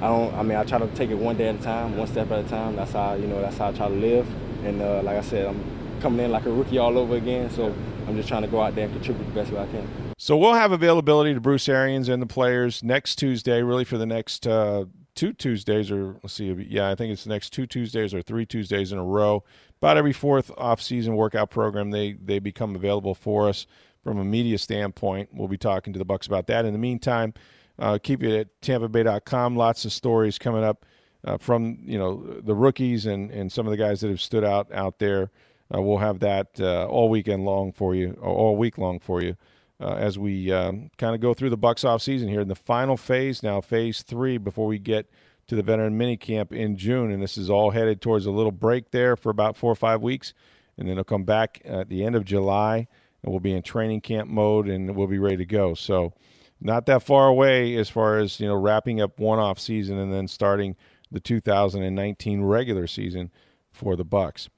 [0.00, 0.34] I don't.
[0.34, 2.44] I mean, I try to take it one day at a time, one step at
[2.44, 2.76] a time.
[2.76, 3.40] That's how you know.
[3.40, 4.28] That's how I try to live.
[4.64, 5.64] And uh, like I said, I'm
[6.00, 7.50] coming in like a rookie all over again.
[7.50, 7.74] So
[8.06, 9.88] I'm just trying to go out there and contribute the best way I can.
[10.18, 14.06] So we'll have availability to Bruce Arians and the players next Tuesday, really for the
[14.06, 14.84] next uh,
[15.14, 18.46] two Tuesdays, or let's see, yeah, I think it's the next two Tuesdays or three
[18.46, 19.44] Tuesdays in a row.
[19.78, 23.66] About every fourth off-season workout program, they they become available for us
[24.02, 25.30] from a media standpoint.
[25.32, 26.64] We'll be talking to the Bucs about that.
[26.64, 27.34] In the meantime,
[27.78, 29.56] uh, keep it at TampaBay.com.
[29.56, 30.84] Lots of stories coming up
[31.24, 34.44] uh, from you know the rookies and and some of the guys that have stood
[34.44, 35.30] out out there.
[35.74, 39.36] Uh, we'll have that uh, all weekend long for you, all week long for you,
[39.80, 42.54] uh, as we um, kind of go through the Bucs off season here in the
[42.54, 45.08] final phase now, phase three, before we get
[45.46, 48.52] to the veteran mini camp in June, and this is all headed towards a little
[48.52, 50.34] break there for about four or five weeks,
[50.76, 52.86] and then it'll come back at the end of July,
[53.22, 55.74] and we'll be in training camp mode, and we'll be ready to go.
[55.74, 56.12] So
[56.61, 60.12] not that far away as far as you know wrapping up one off season and
[60.12, 60.76] then starting
[61.11, 63.30] the 2019 regular season
[63.70, 64.48] for the Bucs.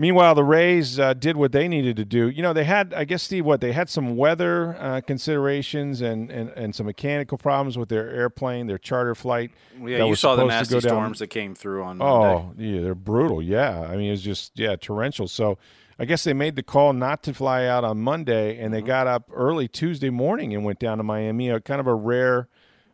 [0.00, 2.28] Meanwhile, the Rays uh, did what they needed to do.
[2.28, 6.30] You know, they had, I guess, Steve, what they had some weather uh, considerations and,
[6.30, 9.50] and, and some mechanical problems with their airplane, their charter flight.
[9.82, 12.00] Yeah, you saw the nasty storms that came through on.
[12.00, 12.68] Oh, Monday.
[12.68, 13.42] yeah, they're brutal.
[13.42, 15.26] Yeah, I mean, it's just yeah, torrential.
[15.26, 15.58] So
[15.98, 18.86] I guess they made the call not to fly out on Monday, and they mm-hmm.
[18.86, 21.50] got up early Tuesday morning and went down to Miami.
[21.50, 22.48] A kind of a rare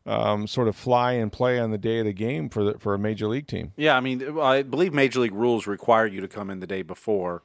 [0.07, 2.95] um, sort of fly and play on the day of the game for the, for
[2.95, 3.73] a major league team.
[3.77, 6.83] Yeah, I mean, I believe major league rules require you to come in the day
[6.83, 7.43] before,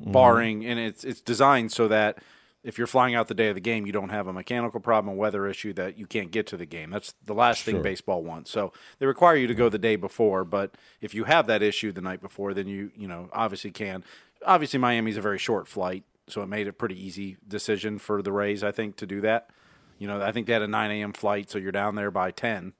[0.00, 0.12] mm-hmm.
[0.12, 2.18] barring, and it's it's designed so that
[2.64, 5.14] if you're flying out the day of the game, you don't have a mechanical problem,
[5.14, 6.90] a weather issue that you can't get to the game.
[6.90, 7.72] That's the last sure.
[7.72, 8.50] thing baseball wants.
[8.50, 11.92] So they require you to go the day before, but if you have that issue
[11.92, 14.04] the night before, then you you know obviously can
[14.46, 18.32] obviously Miami's a very short flight, so it made a pretty easy decision for the
[18.32, 19.50] Rays, I think, to do that.
[19.98, 21.12] You know, I think they had a 9 a.m.
[21.12, 22.72] flight, so you're down there by 10,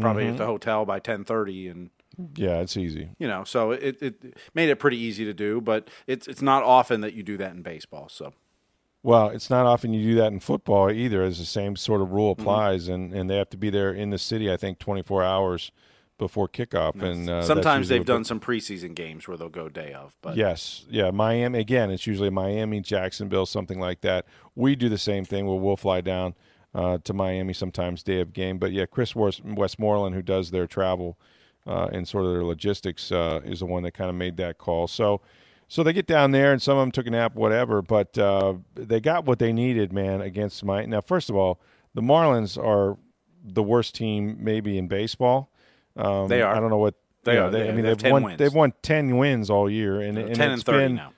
[0.00, 0.32] probably mm-hmm.
[0.32, 1.90] at the hotel by 10:30, and
[2.36, 3.10] yeah, it's easy.
[3.18, 6.62] You know, so it, it made it pretty easy to do, but it's it's not
[6.62, 8.08] often that you do that in baseball.
[8.10, 8.34] So,
[9.02, 12.12] well, it's not often you do that in football either, as the same sort of
[12.12, 12.42] rule mm-hmm.
[12.42, 12.92] applies, mm-hmm.
[12.92, 15.72] and and they have to be there in the city, I think, 24 hours
[16.18, 17.00] before kickoff.
[17.00, 20.16] And uh, sometimes they've done some preseason games where they'll go day of.
[20.22, 21.90] But yes, yeah, Miami again.
[21.90, 24.26] It's usually Miami, Jacksonville, something like that.
[24.54, 26.34] We do the same thing where we'll fly down
[26.74, 28.58] uh, to Miami sometimes day of game.
[28.58, 31.18] But yeah, Chris Westmoreland, who does their travel
[31.66, 34.58] uh, and sort of their logistics, uh, is the one that kind of made that
[34.58, 34.86] call.
[34.86, 35.20] So.
[35.66, 37.80] So they get down there, and some of them took a nap, whatever.
[37.80, 40.84] But uh, they got what they needed, man, against my.
[40.84, 41.58] Now, first of all,
[41.94, 42.98] the Marlins are
[43.42, 45.50] the worst team maybe in baseball.
[45.96, 46.54] Um, they are.
[46.54, 47.50] I don't know what they are.
[47.50, 48.22] They, they, I mean, they have won.
[48.22, 48.38] Wins.
[48.38, 51.12] They've won ten wins all year, and, and ten and thirty been, now.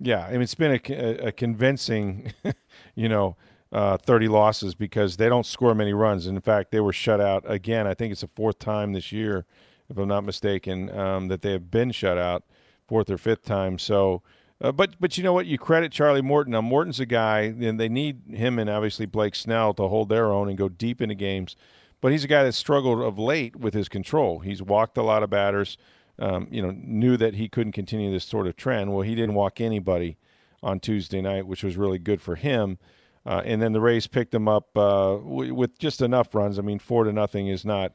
[0.00, 2.32] Yeah, I mean, it's been a, a convincing,
[2.94, 3.36] you know,
[3.72, 6.26] uh, thirty losses because they don't score many runs.
[6.26, 7.86] And in fact, they were shut out again.
[7.86, 9.44] I think it's the fourth time this year,
[9.88, 12.44] if I'm not mistaken, um, that they have been shut out,
[12.86, 13.78] fourth or fifth time.
[13.78, 14.22] So.
[14.60, 15.46] Uh, but but you know what?
[15.46, 16.50] You credit Charlie Morton.
[16.50, 20.32] Now Morton's a guy, and they need him and obviously Blake Snell to hold their
[20.32, 21.54] own and go deep into games
[22.00, 24.40] but he's a guy that struggled of late with his control.
[24.40, 25.76] He's walked a lot of batters.
[26.20, 28.92] Um, you know, knew that he couldn't continue this sort of trend.
[28.92, 30.16] Well, he didn't walk anybody
[30.62, 32.78] on Tuesday night, which was really good for him.
[33.24, 36.58] Uh, and then the Rays picked him up uh, w- with just enough runs.
[36.58, 37.92] I mean, four to nothing is not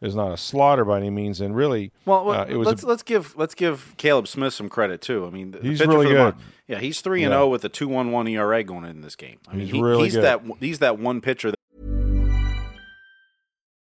[0.00, 2.66] is not a slaughter by any means, and really, well, uh, it was.
[2.66, 5.26] Let's a, let's give let's give Caleb Smith some credit too.
[5.26, 6.34] I mean, he's really good.
[6.68, 9.38] yeah, he's three and zero with a two one one ERA going in this game.
[9.48, 10.24] I mean, he's he, really he's good.
[10.24, 11.52] that he's that one pitcher.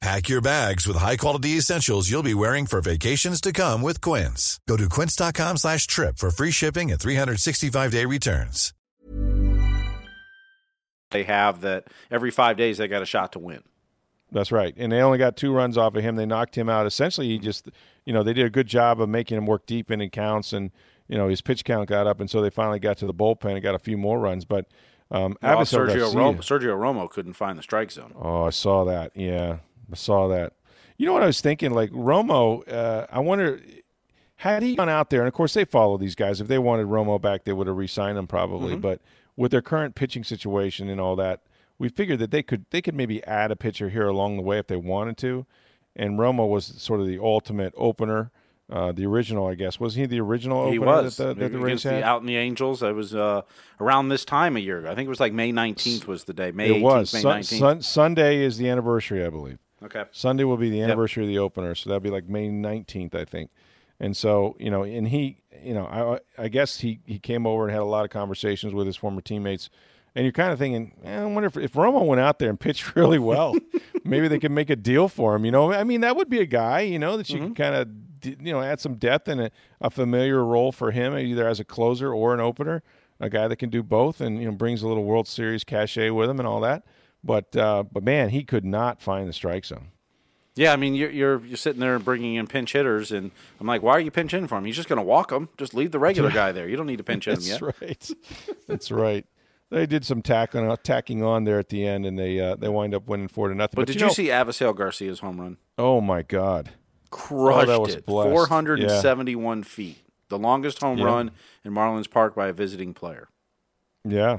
[0.00, 4.58] Pack your bags with high-quality essentials you'll be wearing for vacations to come with Quince.
[4.66, 8.72] Go to quince.com slash trip for free shipping and 365-day returns.
[11.10, 13.62] They have that every five days they got a shot to win.
[14.32, 14.72] That's right.
[14.76, 16.16] And they only got two runs off of him.
[16.16, 16.86] They knocked him out.
[16.86, 17.68] Essentially, he just,
[18.06, 20.70] you know, they did a good job of making him work deep in counts, and
[21.08, 23.54] you know his pitch count got up, and so they finally got to the bullpen
[23.54, 24.44] and got a few more runs.
[24.44, 24.66] But
[25.10, 28.12] um, Well, Sergio, Garcia- Rom- Sergio Romo couldn't find the strike zone.
[28.14, 29.10] Oh, I saw that.
[29.16, 29.56] Yeah,
[29.92, 30.54] I saw that.
[30.96, 31.72] You know what I was thinking?
[31.72, 33.60] Like Romo, uh, I wonder
[34.36, 36.40] had he gone out there, and of course they follow these guys.
[36.40, 38.76] If they wanted Romo back, they would have re-signed him probably.
[38.76, 39.00] But
[39.36, 41.40] with their current pitching situation and all that,
[41.78, 44.58] we figured that they could they could maybe add a pitcher here along the way
[44.58, 45.46] if they wanted to.
[45.96, 48.30] And Romo was sort of the ultimate opener,
[48.70, 49.80] uh, the original, I guess.
[49.80, 52.02] Was he the original He opener was that the, that the Rays had?
[52.02, 52.82] the, out in the Angels.
[52.82, 53.42] It was uh,
[53.80, 54.90] around this time a year ago.
[54.90, 56.50] I think it was like May nineteenth was the day.
[56.52, 57.58] May it was 18th, May Sun-.
[57.58, 59.58] Sun- Sunday is the anniversary, I believe.
[59.84, 60.04] Okay.
[60.12, 63.24] Sunday will be the anniversary of the opener, so that'll be like May nineteenth, I
[63.24, 63.50] think.
[63.98, 65.84] And so, you know, and he, you know,
[66.38, 68.96] I, I guess he he came over and had a lot of conversations with his
[68.96, 69.68] former teammates.
[70.14, 72.58] And you're kind of thinking, eh, I wonder if, if Romo went out there and
[72.58, 73.54] pitched really well,
[74.02, 75.44] maybe they could make a deal for him.
[75.44, 77.74] You know, I mean, that would be a guy, you know, that you can kind
[77.76, 77.88] of,
[78.24, 81.64] you know, add some depth and a, a familiar role for him, either as a
[81.64, 82.82] closer or an opener,
[83.20, 86.10] a guy that can do both and you know brings a little World Series cachet
[86.10, 86.82] with him and all that.
[87.22, 89.88] But uh, but man, he could not find the strike zone.
[90.56, 93.30] Yeah, I mean you're, you're you're sitting there bringing in pinch hitters, and
[93.60, 94.64] I'm like, why are you pinch hitting for him?
[94.64, 95.48] He's just going to walk them.
[95.56, 96.68] Just leave the regular guy there.
[96.68, 97.60] You don't need to pinch hit him yet.
[97.60, 98.10] That's right.
[98.66, 99.26] That's right.
[99.70, 102.94] They did some tacking tacking on there at the end, and they uh, they wind
[102.94, 103.76] up winning four to nothing.
[103.76, 105.58] But, did you, know- see Avisail Garcia's home run?
[105.78, 106.70] Oh my God!
[107.10, 108.06] Crushed was it.
[108.06, 108.30] blessed.
[108.30, 109.98] 471 feet.
[110.28, 111.04] The longest home Yeah.
[111.04, 111.30] run
[111.64, 113.28] in Marlins Park by a visiting player.
[114.04, 114.38] Yeah,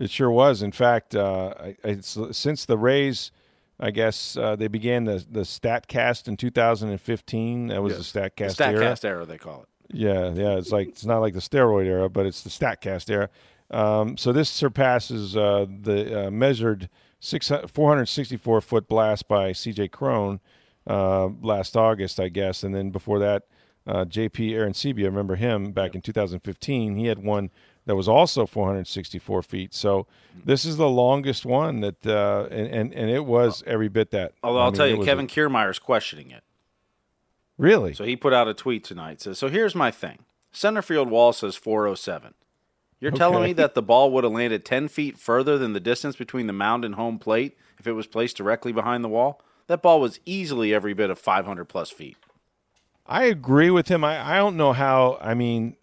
[0.00, 0.62] it sure was.
[0.62, 3.30] In fact, uh, I, I, since the Rays,
[3.78, 7.68] I guess uh, they began the the Statcast in 2015.
[7.68, 8.12] That was Yes.
[8.12, 8.78] the The Statcast era.
[8.84, 9.68] Statcast era, they call it.
[9.92, 10.56] Yeah, yeah.
[10.56, 13.28] It's like it's not like the steroid era, but it's the Statcast era.
[13.70, 16.88] Um, so this surpasses uh, the uh, measured
[17.20, 19.88] 464 foot blast by C.J.
[19.88, 20.40] Cron
[20.86, 23.44] uh, last August, I guess, and then before that,
[23.86, 24.52] uh, J.P.
[24.52, 25.04] Arencibia.
[25.04, 26.96] Remember him back in 2015?
[26.96, 27.50] He had one
[27.86, 29.74] that was also 464 feet.
[29.74, 30.06] So
[30.44, 34.32] this is the longest one that, uh, and, and and it was every bit that.
[34.42, 36.42] Although I I'll mean, tell you, Kevin a- Kiermaier's questioning it.
[37.58, 37.94] really.
[37.94, 39.20] So he put out a tweet tonight.
[39.20, 40.20] Says, so here's my thing.
[40.52, 42.34] Center field wall says 407.
[43.00, 46.16] You're telling me that the ball would have landed 10 feet further than the distance
[46.16, 49.40] between the mound and home plate if it was placed directly behind the wall?
[49.68, 52.18] That ball was easily every bit of 500 plus feet.
[53.06, 54.04] I agree with him.
[54.04, 55.16] I, I don't know how.
[55.20, 55.76] I mean,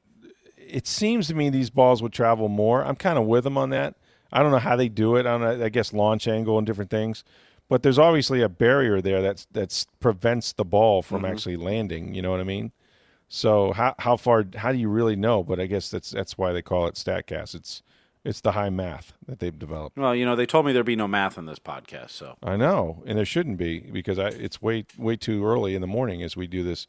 [0.69, 2.83] it seems to me these balls would travel more.
[2.83, 3.95] I'm kind of with them on that.
[4.31, 5.25] I don't know how they do it.
[5.25, 7.23] I don't know, I guess launch angle and different things,
[7.69, 12.13] but there's obviously a barrier there that's that's prevents the ball from actually landing.
[12.13, 12.71] You know what I mean?
[13.29, 14.45] So how how far?
[14.55, 15.43] How do you really know?
[15.43, 17.55] But I guess that's that's why they call it Statcast.
[17.55, 17.83] It's
[18.23, 19.97] it's the high math that they've developed.
[19.97, 22.37] Well, you know, they told me there'd be no math in this podcast, so.
[22.43, 25.87] I know, and there shouldn't be because I, it's way way too early in the
[25.87, 26.87] morning as we do this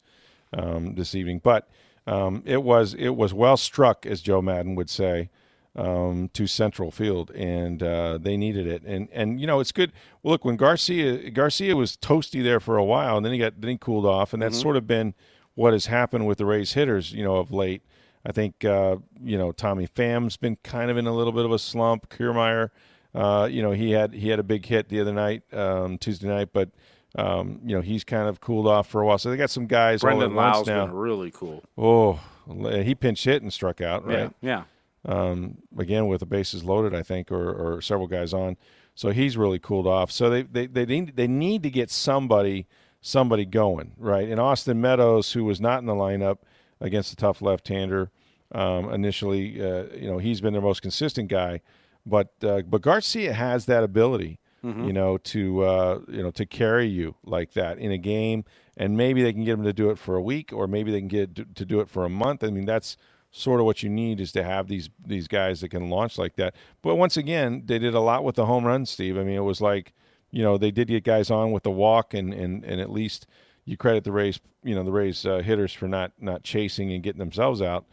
[0.53, 1.39] um, this evening.
[1.41, 1.69] But
[2.07, 5.29] um, it was it was well struck, as Joe Maddon would say,
[5.75, 8.83] um, to central field, and uh, they needed it.
[8.83, 9.91] And and you know it's good.
[10.23, 13.59] Well, look, when Garcia Garcia was toasty there for a while, and then he got
[13.59, 15.13] then he cooled off, and that's sort of been
[15.55, 17.83] what has happened with the Rays hitters, you know, of late.
[18.25, 21.51] I think uh, you know Tommy Pham's been kind of in a little bit of
[21.51, 22.09] a slump.
[22.09, 22.69] Kiermaier,
[23.13, 26.27] uh, you know, he had he had a big hit the other night, um, Tuesday
[26.27, 26.69] night, but
[27.15, 29.17] um, you know he's kind of cooled off for a while.
[29.17, 30.85] So they got some guys Brendan all now.
[30.85, 31.63] been really cool.
[31.77, 34.31] Oh, he pinch hit and struck out, right?
[34.41, 34.63] Yeah,
[35.07, 35.29] yeah.
[35.31, 38.57] um, again with the bases loaded, I think, or, or several guys on.
[38.95, 40.11] So he's really cooled off.
[40.11, 42.67] So they, they, they need they need to get somebody
[43.01, 44.27] somebody going right.
[44.27, 46.39] And Austin Meadows, who was not in the lineup
[46.81, 48.11] against the tough left-hander
[48.53, 51.61] um, initially, uh, you know he's been their most consistent guy.
[52.05, 56.87] But uh, but Garcia has that ability, you know, to uh, you know to carry
[56.87, 58.43] you like that in a game,
[58.77, 60.99] and maybe they can get them to do it for a week, or maybe they
[60.99, 62.43] can get to, to do it for a month.
[62.43, 62.97] I mean, that's
[63.31, 66.35] sort of what you need is to have these these guys that can launch like
[66.35, 66.55] that.
[66.81, 69.17] But once again, they did a lot with the home run, Steve.
[69.17, 69.93] I mean, it was like,
[70.31, 73.27] you know, they did get guys on with the walk, and and and at least
[73.65, 77.03] you credit the Rays, you know, the Rays uh, hitters for not not chasing and
[77.03, 77.85] getting themselves out.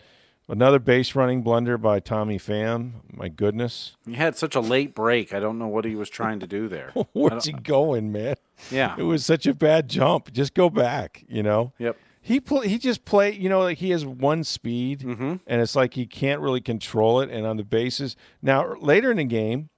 [0.49, 2.93] Another base running blunder by Tommy Pham.
[3.13, 5.35] My goodness, He had such a late break.
[5.35, 6.93] I don't know what he was trying to do there.
[7.13, 8.37] where's he going, man?
[8.71, 8.95] Yeah.
[8.97, 10.33] It was such a bad jump.
[10.33, 11.73] Just go back, you know.
[11.79, 11.97] Yep.
[12.21, 13.33] he play, he just play.
[13.33, 17.29] You know, like he has one speed, and it's like he can't really control it.
[17.31, 19.71] And on the bases now, later in the game,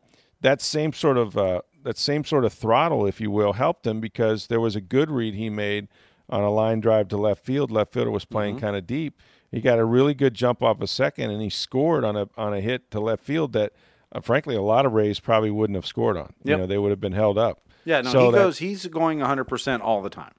[0.42, 4.00] that same sort of uh, that same sort of throttle, if you will, helped him
[4.00, 5.88] because there was a good read he made
[6.28, 7.70] on a line drive to left field.
[7.70, 9.18] Left fielder was playing kind of deep.
[9.50, 12.52] He got a really good jump off a second, and he scored on a on
[12.52, 13.72] a hit to left field that,
[14.12, 16.34] uh, frankly, a lot of Rays probably wouldn't have scored on.
[16.44, 17.60] You know, they would have been held up.
[17.84, 18.58] Yeah, no, So he that- goes.
[18.58, 20.32] He's going 100 percent all the time.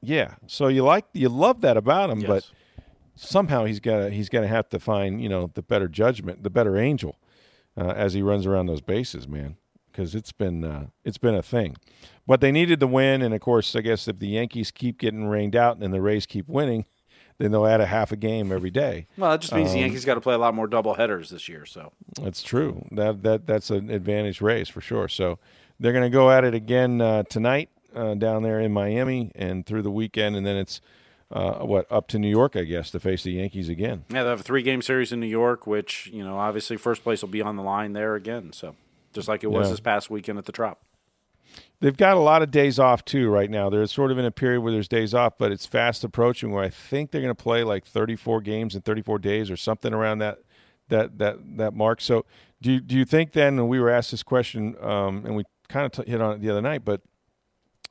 [0.00, 2.48] Yeah, so you like you love that about him, but
[3.14, 6.50] somehow he's got he's going to have to find you know the better judgment, the
[6.50, 7.16] better angel,
[7.76, 9.56] uh, as he runs around those bases, man.
[9.90, 11.76] Because it's been uh, it's been a thing,
[12.26, 15.26] but they needed the win, and of course, I guess if the Yankees keep getting
[15.26, 16.84] rained out and the Rays keep winning,
[17.38, 19.06] then they'll add a half a game every day.
[19.18, 21.30] Well, that just means Um, the Yankees got to play a lot more double headers
[21.30, 21.66] this year.
[21.66, 22.86] So That's true.
[22.92, 25.08] That that that's an advantage Rays for sure.
[25.08, 25.38] So
[25.78, 29.64] they're going to go at it again uh, tonight uh, down there in Miami and
[29.66, 30.80] through the weekend, and then it's
[31.30, 34.04] uh, what up to New York, I guess, to face the Yankees again.
[34.10, 37.02] yeah, they have a three game series in New York, which you know obviously first
[37.02, 38.52] place will be on the line there again.
[38.52, 38.76] So
[39.12, 39.70] just like it was Yeah.
[39.72, 40.78] this past weekend at the Trop.
[41.80, 43.68] They've got a lot of days off too right now.
[43.68, 46.64] They're sort of in a period where there's days off, but it's fast approaching where
[46.64, 50.18] I think they're going to play like 34 games in 34 days or something around
[50.18, 50.38] that
[50.88, 52.00] that that that mark.
[52.00, 52.24] So
[52.62, 53.58] do you, do you think then?
[53.58, 56.40] And we were asked this question, um, and we kind of t- hit on it
[56.40, 57.02] the other night, but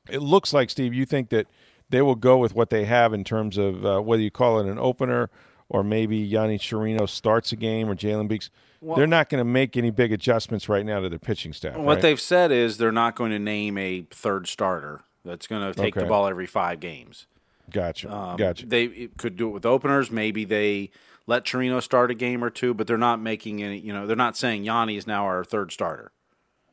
[0.08, 1.46] it looks like Steve, you think that
[1.88, 4.66] they will go with what they have in terms of uh, whether you call it
[4.66, 5.30] an opener
[5.68, 8.50] or maybe Yonny Chirino starts a game or Jalen Beeks.
[8.80, 11.76] they're not going to make any big adjustments right now to their pitching staff.
[11.76, 12.02] What right?
[12.02, 15.94] they've said is they're not going to name a third starter that's going to take
[15.94, 17.26] the ball every five games.
[17.70, 18.66] gotcha, Um, gotcha.
[18.66, 20.10] They could do it with openers.
[20.10, 20.90] Maybe they
[21.26, 23.78] let Chirino start a game or two, but they're not making any.
[23.78, 26.12] You know, they're not saying Yonny is now our third starter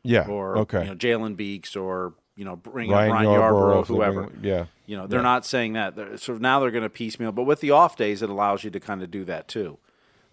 [0.04, 0.82] yeah, or okay.
[0.82, 4.24] you know Jalen Beeks or you know bring Ryan up Ryan Yarbrough, Yarborough, if whoever.
[4.24, 4.66] bring- yeah.
[4.86, 5.96] You know, they're not saying that.
[5.96, 8.70] They're, so now they're going to piecemeal, but with the off days, it allows you
[8.72, 9.78] to kind of do that too,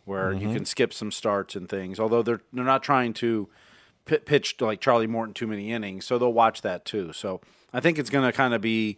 [0.05, 0.49] where Mm-hmm.
[0.49, 2.01] you can skip some starts and things.
[2.01, 3.49] Although they're they're not trying to
[4.07, 7.13] pi pitch to like Charlie Morton too many innings, so they'll watch that too.
[7.13, 7.41] So
[7.73, 8.97] I think it's going to kind of be,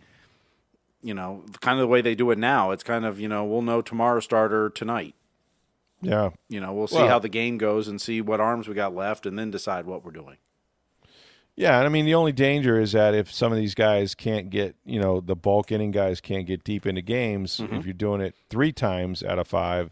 [1.03, 2.71] you know, kind of the way they do it now.
[2.71, 5.15] It's kind of you know we'll know tomorrow's starter tonight.
[6.01, 8.75] Yeah, You know, we'll see Well- how the game goes and see what arms we
[8.75, 10.37] got left, and then decide what we're doing.
[11.55, 11.77] Yeah.
[11.77, 14.75] And I mean, the only danger is that if some of these guys can't get,
[14.87, 17.75] you know, the bulk inning guys can't get deep into games, Mm-hmm.
[17.77, 19.91] if you're doing it three times out of 5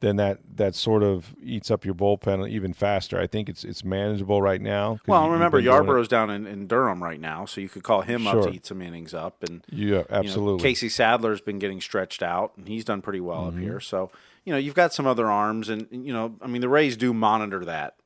[0.00, 3.18] then that that sort of eats up your bullpen even faster.
[3.18, 4.98] I think it's it's manageable right now.
[5.06, 7.68] Well, you- remember been doing it- Yarbrough's down in, in Durham right now, so you
[7.68, 9.42] could call him up to eat some innings up.
[9.42, 10.62] And Yeah, you know, absolutely.
[10.62, 13.80] Casey Sadler's been getting stretched out, and he's done pretty well up here.
[13.80, 14.10] So
[14.44, 17.12] you know, you've got some other arms, and, you know, I mean, the Rays do
[17.12, 17.96] monitor that.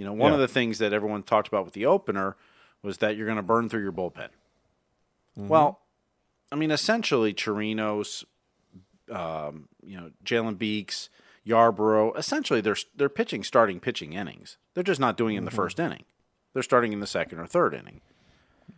[0.00, 0.36] You know, one Yeah.
[0.36, 2.34] of the things that everyone talked about with the opener
[2.82, 4.30] was that you're going to burn through your bullpen.
[5.36, 5.80] Well,
[6.50, 8.24] I mean, essentially, Chirinos,
[9.12, 11.10] um, you know, Jalen Beeks,
[11.46, 14.56] Yarbrough, essentially they're they're pitching starting pitching innings.
[14.72, 16.04] They're just not doing it in the first inning.
[16.54, 18.00] They're starting in the second or third inning.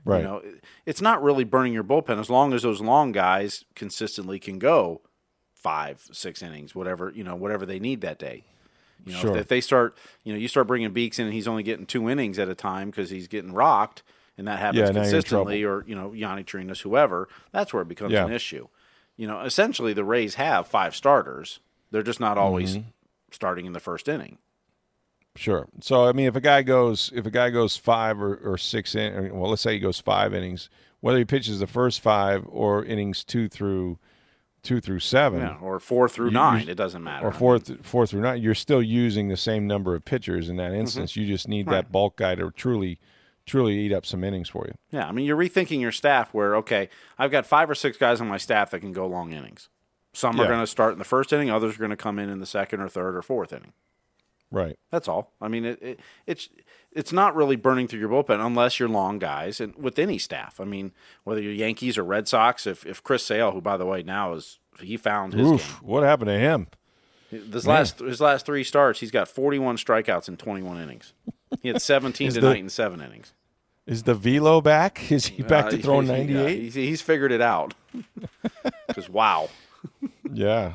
[0.04, 0.18] right.
[0.18, 0.42] You know,
[0.86, 5.02] it's not really burning your bullpen as long as those long guys consistently can go
[5.54, 8.42] five, six innings, whatever you know, whatever they need that day.
[9.04, 9.30] You know, Sure.
[9.36, 11.86] if, if they start, you know, you start bringing Beeks in and he's only getting
[11.86, 14.02] two innings at a time because he's getting rocked,
[14.38, 17.72] and that happens Yeah, now you're in consistently, or you know, Yonny Chirinos, whoever, that's
[17.72, 18.26] where it becomes Yeah.
[18.26, 18.68] an issue.
[19.16, 21.60] You know, essentially the Rays have five starters.
[21.90, 22.88] They're just not always Mm-hmm.
[23.30, 24.38] starting in the first inning.
[25.34, 25.66] Sure.
[25.80, 28.94] So I mean, if a guy goes, if a guy goes five or, or six
[28.94, 30.68] in, well, let's say he goes five innings,
[31.00, 33.98] whether he pitches the first five or innings two through
[34.62, 37.26] two through seven, Yeah, or four through You- nine, you- it doesn't matter.
[37.26, 40.56] or four th- four through nine, you're still using the same number of pitchers in
[40.56, 40.72] Mm-hmm.
[40.72, 41.16] that instance.
[41.16, 42.98] You just need that bulk guy to truly,
[43.44, 44.74] truly eat up some innings for you.
[44.92, 48.20] Yeah, I mean, you're rethinking your staff where, okay, I've got five or six guys
[48.20, 49.68] on my staff that can go long innings.
[50.14, 52.28] Some are going to start in the first inning, others are going to come in
[52.28, 53.72] in the second or third or fourth inning.
[54.50, 54.78] Right.
[54.90, 55.32] That's all.
[55.40, 56.50] I mean, it, it, it's
[56.94, 60.60] it's not really burning through your bullpen unless you're long guys, and with any staff.
[60.60, 60.92] I mean,
[61.24, 64.32] whether you're Yankees or Red Sox, if if Chris Sale, who by the way now
[64.34, 65.82] is he found his Oof.
[65.82, 66.66] What happened to him?
[67.30, 67.50] game.
[67.50, 71.12] This last his last three starts, he's got 41 strikeouts in 21 innings.
[71.62, 73.32] He had 17 Is the- tonight in seven innings.
[73.86, 75.10] Is the velo back?
[75.10, 76.28] Is he back Uh, to throwing 98?
[76.28, 76.60] he- eight?
[76.62, 77.74] he's, he's figured it out.
[78.86, 79.48] Because wow.
[80.30, 80.74] Yeah.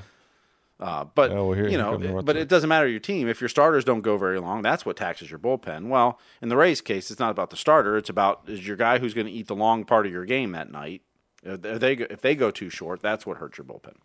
[0.79, 3.49] Uh, but Oh, well, you know, come but it doesn't matter your team if your
[3.49, 4.61] starters don't go very long.
[4.61, 5.87] That's what taxes your bullpen.
[5.87, 7.97] Well, in the Rays case, it's not about the starter.
[7.97, 10.51] It's about is your guy who's going to eat the long part of your game
[10.51, 11.01] that night.
[11.43, 13.95] If they go, if they go too short, that's what hurts your bullpen.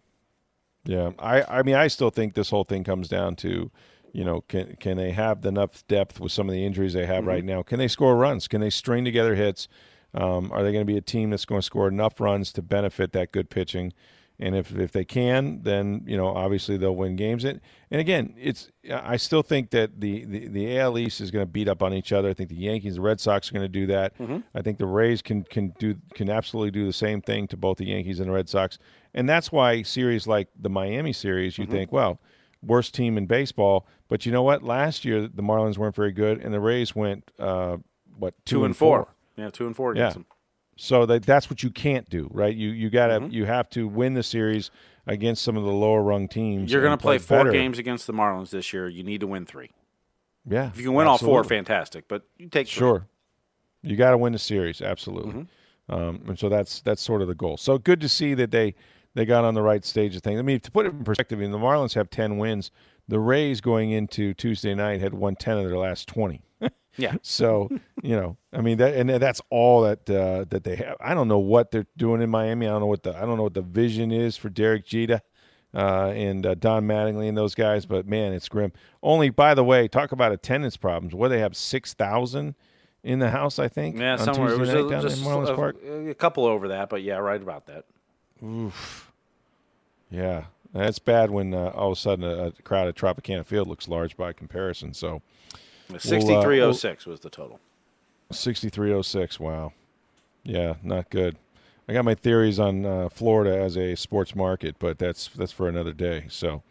[0.85, 3.71] Yeah, I, I mean, I still think this whole thing comes down to,
[4.13, 7.27] you know, can can they have enough depth with some of the injuries they have
[7.27, 7.63] right now?
[7.63, 8.49] Can they score runs?
[8.49, 9.69] Can they string together hits?
[10.15, 12.63] Um, are they going to be a team that's going to score enough runs to
[12.63, 13.93] benefit that good pitching?
[14.43, 17.45] And if, if they can, then you know obviously they'll win games.
[17.45, 17.61] And
[17.93, 21.51] and again, it's I still think that the, the, the AL East is going to
[21.51, 22.29] beat up on each other.
[22.29, 24.19] I think the Yankees, the Red Sox are going to do that.
[24.19, 24.39] Mm-hmm.
[24.55, 27.79] I think the Rays can can do can absolutely do the same thing to both
[27.79, 28.79] the Yankees and the Red Sox.
[29.15, 32.19] And that's why series like the Miami series, you think, well,
[32.63, 33.87] worst team in baseball.
[34.09, 34.65] But you know what?
[34.65, 37.77] Last year the Marlins weren't very good, and the Rays went uh,
[38.19, 39.09] what two, Two, and four.
[39.37, 40.23] Yeah, two and four against Yeah.
[40.23, 40.27] them.
[40.77, 42.55] So that that's what you can't do, right?
[42.55, 44.71] You you gotta you have to win the series
[45.07, 46.73] against some of the lower rung teams.
[46.73, 47.53] You're going to play four better.
[47.53, 48.89] games against the Marlins this year.
[48.89, 49.71] You need to win three.
[50.49, 52.09] Yeah, If you can win all four, fantastic.
[52.09, 52.79] But you take three.
[52.81, 53.07] Sure,
[53.83, 55.47] you got to win the series, absolutely.
[55.89, 57.57] Um, and so that's that's sort of the goal.
[57.57, 58.75] So good to see that they
[59.15, 60.39] they got on the right stage of things.
[60.39, 62.71] I mean, to put it in perspective, I mean, the Marlins have ten wins.
[63.09, 66.41] The Rays going into Tuesday night had won ten of their last twenty.
[66.97, 67.17] Yeah.
[67.23, 67.71] So
[68.03, 70.97] you know, I mean that, and that's all that uh, that they have.
[71.01, 72.67] I don't know what they're doing in Miami.
[72.67, 75.23] I don't know what the I don't know what the vision is for Derek Jeter
[75.75, 77.87] uh, and uh, Don Mattingly and those guys.
[77.87, 78.73] But man, it's grim.
[79.03, 81.15] Only by the way, talk about attendance problems.
[81.15, 82.55] Where they have six thousand
[83.03, 83.99] in the house, I think.
[83.99, 84.53] Yeah, somewhere.
[84.53, 85.77] It was a, down just in Marlins a, Park.
[85.85, 87.85] a couple over that, but yeah, right about that.
[88.45, 89.13] Oof.
[90.11, 93.67] Yeah, that's bad when uh, all of a sudden a, a crowd at Tropicana Field
[93.67, 94.93] looks large by comparison.
[94.95, 95.23] So.
[96.69, 97.61] Oh six was the total.
[98.31, 99.39] 6306.
[99.39, 99.73] Wow.
[100.45, 101.37] Yeah, not good.
[101.89, 105.69] I got my theories on uh, Florida as a sports market, but that's that's for
[105.69, 106.27] another day.
[106.29, 106.63] So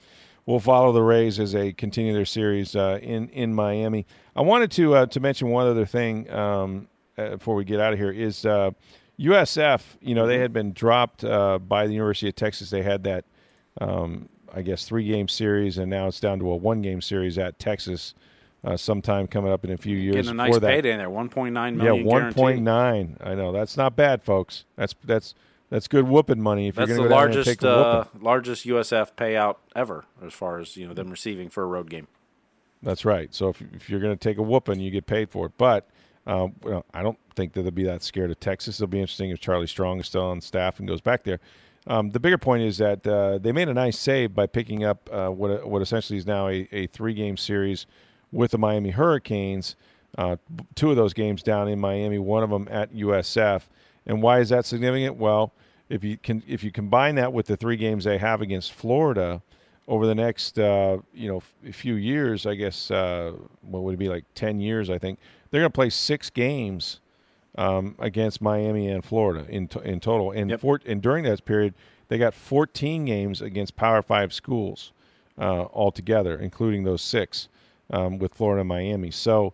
[0.45, 4.05] we'll follow the Rays as they continue their series uh, in in Miami.
[4.35, 7.93] I wanted to uh, to mention one other thing um, uh, before we get out
[7.93, 8.71] of here is uh,
[9.19, 9.81] USF.
[10.01, 12.69] You know they had been dropped uh, by the University of Texas.
[12.69, 13.25] They had that
[13.79, 17.37] um, I guess three game series, and now it's down to a one game series
[17.37, 18.13] at Texas.
[18.63, 20.15] Uh, sometime coming up in a few years.
[20.17, 20.61] Getting a nice that.
[20.61, 22.05] payday in there, one point nine Yeah, million.
[22.05, 22.37] one guaranteed.
[22.43, 23.17] point nine.
[23.19, 24.65] I know that's not bad, folks.
[24.75, 25.33] That's that's
[25.71, 26.67] that's good whooping money.
[26.67, 29.55] If That's you're the going to go down and largest take uh, largest USF payout
[29.75, 32.07] ever, as far as you know them receiving for a road game.
[32.83, 33.33] That's right.
[33.33, 35.53] So if if you're going to take a whooping, you get paid for it.
[35.57, 35.89] But
[36.27, 38.77] um, well, I don't think that they'll be that scared of Texas.
[38.79, 41.39] It'll be interesting if Charlie Strong is still on staff and goes back there.
[41.87, 45.09] Um, the bigger point is that uh, they made a nice save by picking up
[45.11, 47.87] uh, what what essentially is now a, a three game series
[48.31, 49.75] with the Miami Hurricanes.
[50.17, 50.35] Uh,
[50.75, 53.63] two of those games down in Miami, one of them at USF.
[54.05, 55.15] And why is that significant?
[55.17, 55.53] Well,
[55.89, 59.41] if you can if you combine that with the three games they have against Florida
[59.87, 63.97] over the next uh, you know f- few years, I guess uh, what would it
[63.97, 64.89] be like ten years?
[64.89, 65.19] I think
[65.49, 66.99] they're going to play six games
[67.57, 70.31] um, against Miami and Florida in to- in total.
[70.31, 70.59] And Yep.
[70.61, 71.73] four, and during that period,
[72.07, 74.93] they got 14 games against Power Five schools
[75.37, 77.49] uh, altogether, including those six
[77.91, 79.11] um, with Florida and Miami.
[79.11, 79.53] So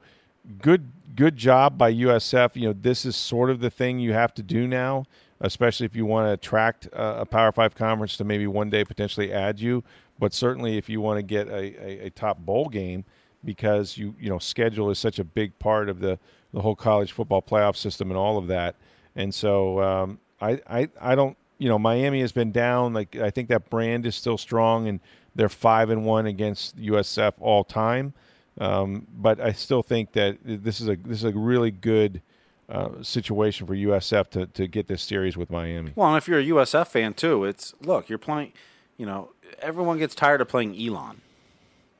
[0.61, 2.55] good good job by USF.
[2.55, 5.05] You know this is sort of the thing you have to do now,
[5.41, 8.85] especially if you want to attract uh, a Power Five conference to maybe one day
[8.85, 9.83] potentially add you.
[10.19, 13.05] But certainly if you want to get a, a, a top bowl game,
[13.43, 16.17] because you you know schedule is such a big part of the
[16.53, 18.75] the whole college football playoff system and all of that.
[19.15, 22.93] And so um, I, I I don't you know Miami has been down.
[22.93, 24.99] Like I think that brand is still strong, and
[25.35, 28.13] they're five and one against USF all time.
[28.59, 32.21] Um, but I still think that this is a this is a really good
[32.69, 35.93] uh, situation for USF to, to get this series with Miami.
[35.95, 38.53] Well, and if you're a USF fan too, it's look, you're playing.
[38.97, 41.21] You know, everyone gets tired of playing Elon.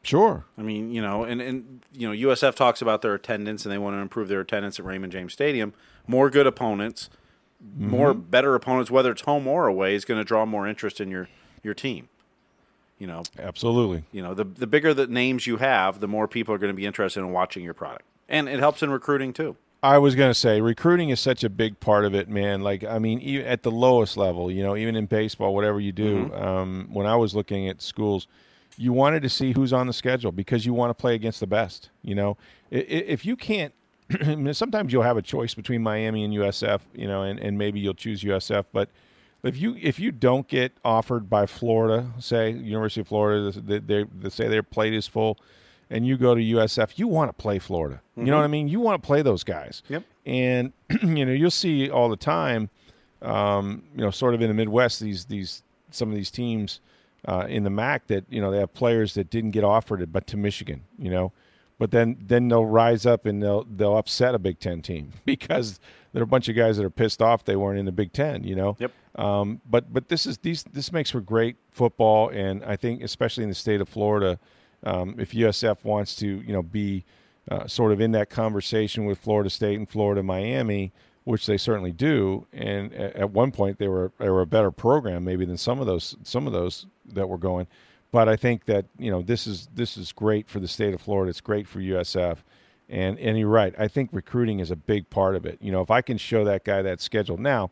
[0.01, 0.45] Sure.
[0.57, 3.77] I mean, you know, and, and you know, USF talks about their attendance and they
[3.77, 5.73] want to improve their attendance at Raymond James Stadium.
[6.07, 7.09] More good opponents,
[7.77, 11.11] more better opponents, whether it's home or away, is going to draw more interest in
[11.11, 11.27] your
[11.61, 12.09] your team.
[12.99, 14.03] You know, Absolutely.
[14.11, 16.75] you know, the the bigger the names you have, the more people are going to
[16.75, 19.55] be interested in watching your product, and it helps in recruiting too.
[19.83, 22.61] I was going to say recruiting is such a big part of it, man.
[22.61, 25.91] Like, I mean, even at the lowest level, you know, even in baseball, whatever you
[25.91, 26.33] do.
[26.33, 28.27] Um, when I was looking at schools,
[28.75, 31.47] you wanted to see who's on the schedule because you want to play against the
[31.47, 31.89] best.
[32.01, 32.37] You know,
[32.71, 33.73] if you can't,
[34.51, 36.81] sometimes you'll have a choice between Miami and USF.
[36.95, 38.89] You know, and, and maybe you'll choose USF, but
[39.43, 44.03] if you if you don't get offered by Florida, say University of Florida, they, they,
[44.03, 45.37] they say their plate is full,
[45.89, 48.01] and you go to USF, you want to play Florida.
[48.15, 48.67] You know what I mean?
[48.67, 49.83] You want to play those guys.
[49.89, 50.03] Yep.
[50.25, 50.73] And
[51.03, 52.69] you know you'll see all the time,
[53.21, 56.81] um, you know, sort of in the Midwest, these these some of these teams
[57.27, 60.11] uh, in the MAC that you know they have players that didn't get offered it,
[60.11, 61.31] but to Michigan, you know,
[61.77, 65.79] but then then they'll rise up and they'll they'll upset a Big Ten team because
[66.17, 68.11] there are a bunch of guys that are pissed off they weren't in the Big
[68.11, 68.75] Ten, you know.
[68.79, 68.91] Yep.
[69.15, 73.43] Um, but but this is these this makes for great football, and I think especially
[73.43, 74.39] in the state of Florida,
[74.83, 77.05] um, if USF wants to you know be
[77.51, 80.91] uh, sort of in that conversation with Florida State and Florida Miami,
[81.23, 82.47] which they certainly do.
[82.51, 85.79] And at, at one point, they were they were a better program maybe than some
[85.79, 87.67] of those some of those that were going.
[88.11, 91.01] But I think that you know this is this is great for the state of
[91.01, 91.29] Florida.
[91.29, 92.37] It's great for USF.
[92.89, 93.75] And and you're right.
[93.77, 95.57] I think recruiting is a big part of it.
[95.61, 97.69] You know, if I can show that guy that schedule now,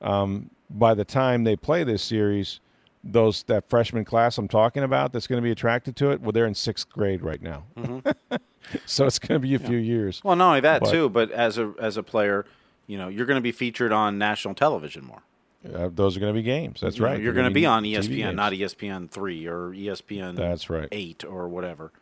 [0.00, 2.60] um, by the time they play this series,
[3.02, 6.32] those that freshman class I'm talking about that's going to be attracted to it, well,
[6.32, 8.36] they're in sixth grade right now, mm-hmm.
[8.86, 9.66] so it's going to be a yeah.
[9.66, 10.20] few years.
[10.22, 12.46] Well, not only that but, too, but as a as a player,
[12.86, 15.22] you know, you're going to be featured on national television more.
[15.64, 16.80] Uh, those are going to be games.
[16.80, 17.18] That's you right.
[17.18, 20.36] Know, you're going to be on ESPN, not ESPN three or ESPN.
[20.36, 20.88] That's right.
[20.90, 21.92] Eight or whatever.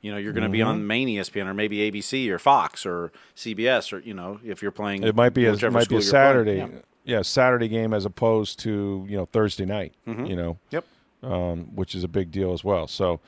[0.00, 0.52] You know, you're going to mm-hmm.
[0.52, 4.62] be on main ESPN or maybe ABC or Fox or CBS or you know, if
[4.62, 5.02] you're playing.
[5.02, 6.68] It might be a it might be a Saturday, yeah.
[7.04, 7.22] yeah.
[7.22, 9.94] Saturday game as opposed to you know Thursday night.
[10.06, 10.26] Mm-hmm.
[10.26, 10.84] You know, yep,
[11.22, 12.86] um, which is a big deal as well.
[12.86, 13.20] So.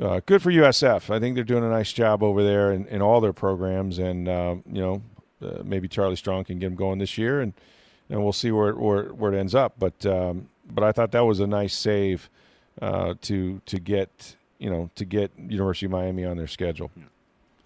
[0.00, 1.14] Uh, good for USF.
[1.14, 4.30] I think they're doing a nice job over there in, in all their programs, and
[4.30, 5.02] uh, you know
[5.42, 7.52] uh, maybe Charlie Strong can get them going this year, and
[8.08, 9.74] and we'll see where where, where it ends up.
[9.78, 12.30] But um, but I thought that was a nice save
[12.80, 16.92] uh, to to get you know, to get University of Miami on their schedule.
[16.96, 17.04] Yeah.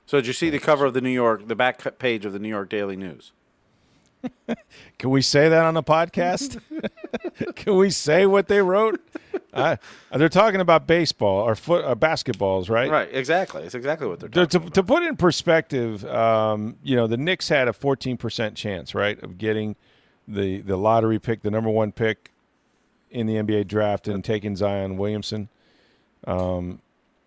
[0.06, 2.38] So did you see the cover of the New York, the back page of the
[2.38, 3.32] New York Daily News?
[4.98, 6.60] Can we say that on the podcast?
[7.56, 9.00] Can we say what they wrote?
[9.52, 9.76] Uh,
[10.12, 12.90] they're talking about baseball or foot, uh, basketballs, right?
[12.90, 13.62] Right, exactly.
[13.62, 14.70] It's exactly what they're talking to.
[14.70, 19.38] To put in perspective, um, you know, the Knicks had a 14% chance, right, of
[19.38, 19.76] getting
[20.26, 22.32] the, the lottery pick, the number one pick
[23.10, 25.48] in the NBA draft and taking Zion Williamson.
[26.26, 26.80] Um,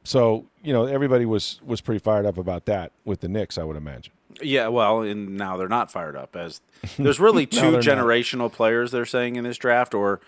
[0.07, 3.63] so you know everybody was was pretty fired up about that with the Knicks, I
[3.63, 4.13] would imagine.
[4.41, 6.61] Yeah, well, and now they're not fired up as
[6.97, 8.53] there's really two generational not.
[8.53, 10.21] players they're saying in this draft, or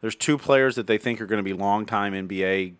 [0.00, 2.74] there's two players that they think are going to be long time NBA,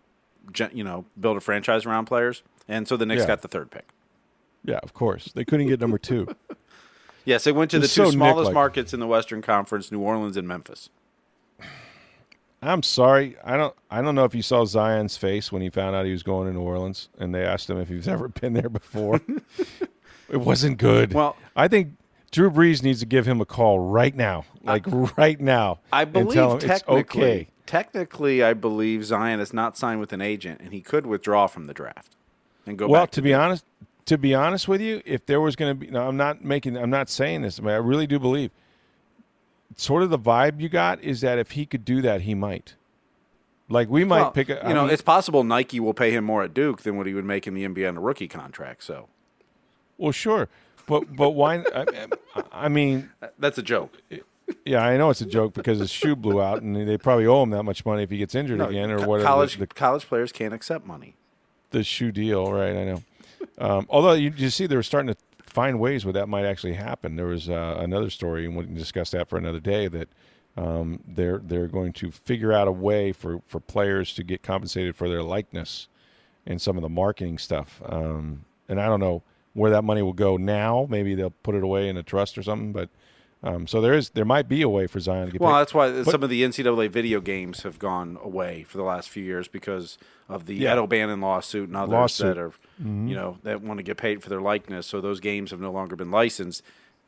[0.72, 3.26] you know, build a franchise around players, and so the Knicks yeah.
[3.26, 3.88] got the third pick.
[4.64, 6.34] Yeah, of course they couldn't get number two.
[7.26, 10.00] yes, they went to it's the two so smallest markets in the Western Conference, New
[10.00, 10.88] Orleans and Memphis.
[12.62, 13.36] I'm sorry.
[13.44, 13.74] I don't.
[13.90, 16.48] I don't know if you saw Zion's face when he found out he was going
[16.48, 19.20] to New Orleans, and they asked him if he's ever been there before.
[20.28, 21.12] it wasn't good.
[21.12, 21.92] Well, I think
[22.30, 25.80] Drew Brees needs to give him a call right now, like I, right now.
[25.92, 27.48] I believe technically, okay.
[27.66, 31.66] technically, I believe Zion is not signed with an agent, and he could withdraw from
[31.66, 32.16] the draft
[32.64, 32.88] and go.
[32.88, 33.64] Well, to, to be honest,
[34.06, 36.76] to be honest with you, if there was going to be, no, I'm not making,
[36.76, 38.50] I'm not saying this, but I really do believe
[39.76, 42.74] sort of the vibe you got is that if he could do that, he might.
[43.68, 44.48] Like we might well, pick.
[44.48, 47.06] A, you know, mean, it's possible Nike will pay him more at Duke than what
[47.06, 48.84] he would make in the NBA on a rookie contract.
[48.84, 49.08] So,
[49.98, 50.48] well, sure,
[50.86, 51.64] but but why?
[51.74, 52.08] I,
[52.52, 54.00] I mean, that's a joke.
[54.64, 57.42] Yeah, I know it's a joke because his shoe blew out, and they probably owe
[57.42, 59.26] him that much money if he gets injured no, again or whatever.
[59.26, 61.16] College the, college players can't accept money.
[61.70, 62.76] The shoe deal, right?
[62.76, 63.02] I know.
[63.58, 65.16] Um, although you, you see, they were starting to
[65.56, 67.16] find ways where that might actually happen.
[67.16, 69.88] There was uh, another story, and we can discuss that for another day.
[69.88, 70.10] That
[70.54, 74.96] um, they're they're going to figure out a way for, for players to get compensated
[74.96, 75.88] for their likeness
[76.44, 77.80] and some of the marketing stuff.
[77.86, 79.22] Um, and I don't know
[79.54, 80.86] where that money will go now.
[80.90, 82.74] Maybe they'll put it away in a trust or something.
[82.74, 82.90] But
[83.46, 85.40] um, so there is there might be a way for Zion to get.
[85.40, 85.58] Well, picked.
[85.60, 89.08] that's why but, some of the NCAA video games have gone away for the last
[89.08, 90.72] few years because of the yeah.
[90.72, 92.34] Ed O'Bannon lawsuit and others lawsuit.
[92.34, 92.50] that are
[92.82, 93.06] mm-hmm.
[93.06, 94.88] you know that want to get paid for their likeness.
[94.88, 96.62] So those games have no longer been licensed.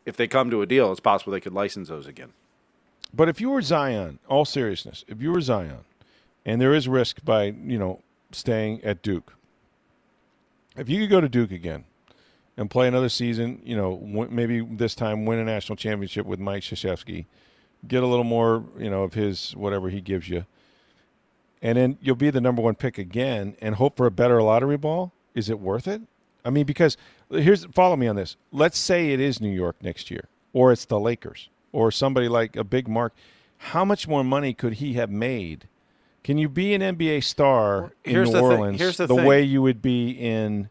[0.07, 2.33] If they come to a deal, it's possible they could license those again.
[3.13, 5.81] But if you were Zion, all seriousness, if you were Zion,
[6.47, 9.35] and there is risk by you know staying at Duke,
[10.77, 11.85] if you could go to Duke again
[12.59, 16.65] and play another season, you know, maybe this time win a national championship with Mike
[16.65, 17.27] Krzyzewski,
[17.87, 20.45] get a little more, you know, of his whatever he gives you,
[21.63, 24.77] and then you'll be the number one pick again and hope for a better lottery
[24.77, 25.13] ball.
[25.37, 26.03] Is it worth it?
[26.45, 26.97] I mean, because
[27.31, 28.37] here's follow me on this.
[28.51, 32.57] Let's say it is New York next year, or it's the Lakers, or somebody like
[32.57, 33.15] a big mark.
[33.59, 35.69] How much more money could he have made?
[36.25, 40.11] Can you be an NBA star in New Orleans the, the way you would be
[40.11, 40.71] in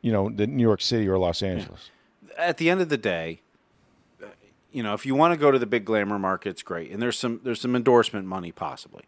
[0.00, 1.90] you know, the New York City or Los Angeles.
[2.38, 3.40] At the end of the day,
[4.22, 4.26] uh,
[4.72, 7.18] you know, if you want to go to the big glamour markets, great, and there's
[7.18, 9.04] some there's some endorsement money possibly,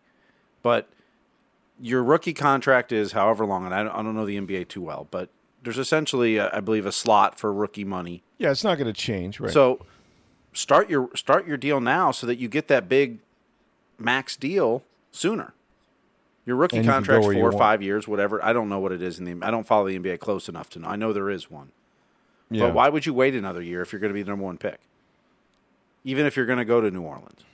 [0.62, 0.88] but
[1.80, 4.82] your rookie contract is however long, and I don't, I don't know the NBA too
[4.82, 5.30] well, but
[5.62, 8.22] there's essentially, a, I believe, a slot for rookie money.
[8.38, 9.52] Yeah, it's not going to change, right?
[9.52, 9.84] So
[10.52, 13.18] start your start your deal now so that you get that big
[13.98, 15.54] max deal sooner.
[16.44, 18.44] Your rookie and contract's four or five years, whatever.
[18.44, 19.46] I don't know what it is in the.
[19.46, 20.88] I don't follow the NBA close enough to know.
[20.88, 21.70] I know there is one.
[22.50, 22.66] Yeah.
[22.66, 24.58] But why would you wait another year if you're going to be the number one
[24.58, 24.80] pick?
[26.04, 27.44] Even if you're going to go to New Orleans.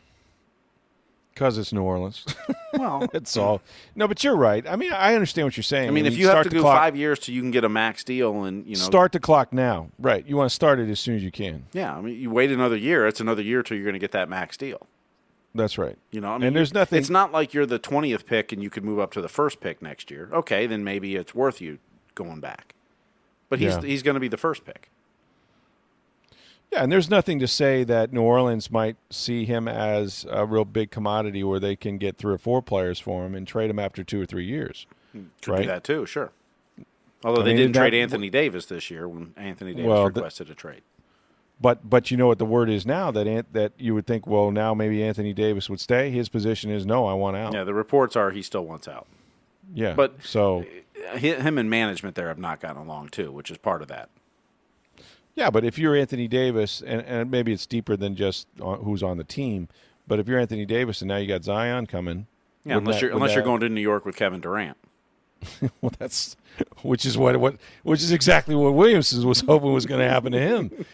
[1.34, 2.24] Because it's New Orleans.
[2.74, 3.62] Well, That's all.
[3.96, 4.64] No, but you're right.
[4.68, 5.88] I mean, I understand what you're saying.
[5.88, 7.64] I mean, if you start have to do clock, five years till you can get
[7.64, 9.88] a max deal, and you know, start the clock now.
[9.98, 10.24] Right.
[10.26, 11.64] You want to start it as soon as you can.
[11.72, 13.06] yeah, I mean, you wait another year.
[13.06, 14.86] It's another year till you're going to get that max deal.
[15.58, 15.98] That's right.
[16.10, 16.98] You know, I mean, and there's nothing.
[16.98, 19.60] It's not like you're the twentieth pick and you could move up to the first
[19.60, 20.30] pick next year.
[20.32, 21.78] Okay, then maybe it's worth you
[22.14, 22.74] going back.
[23.50, 23.80] But he's Yeah.
[23.82, 24.90] he's going to be the first pick.
[26.72, 30.66] Yeah, and there's nothing to say that New Orleans might see him as a real
[30.66, 33.78] big commodity where they can get three or four players for him and trade him
[33.78, 34.86] after two or three years.
[35.12, 35.62] Hmm, could Right.
[35.62, 36.30] do that too, sure.
[37.24, 40.04] Although I they mean, didn't that- trade Anthony Davis this year when Anthony Davis Well,
[40.06, 40.82] requested a trade.
[41.60, 44.26] But but you know what the word is now that Ant, that you would think
[44.26, 46.10] well now maybe Anthony Davis would stay.
[46.10, 47.52] His position is no, I want out.
[47.52, 49.06] Yeah, the reports are he still wants out.
[49.74, 50.64] Yeah, But- so
[51.14, 54.08] Him and management there have not gotten along too, which is part of that.
[55.34, 59.02] yeah, but if you're Anthony Davis and, and maybe it's deeper than just on, who's
[59.02, 59.68] on the team,
[60.06, 62.26] but if you're Anthony Davis and now you got Zion coming,
[62.64, 64.76] Yeah, unless that- you're unless you're going to New York with Kevin Durant.
[65.80, 66.36] Well, that's
[66.82, 70.32] which is what what which is exactly what Williamson was hoping was going to happen
[70.32, 70.84] to him.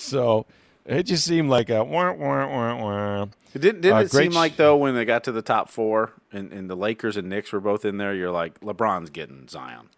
[0.00, 0.46] So
[0.86, 3.26] it just seemed like a wah, wah, wah, wah.
[3.54, 6.12] It didn't, didn't Uh, it seem like though when they got to the top four
[6.32, 9.88] and, and the Lakers and Knicks were both in there, you're like LeBron's getting Zion.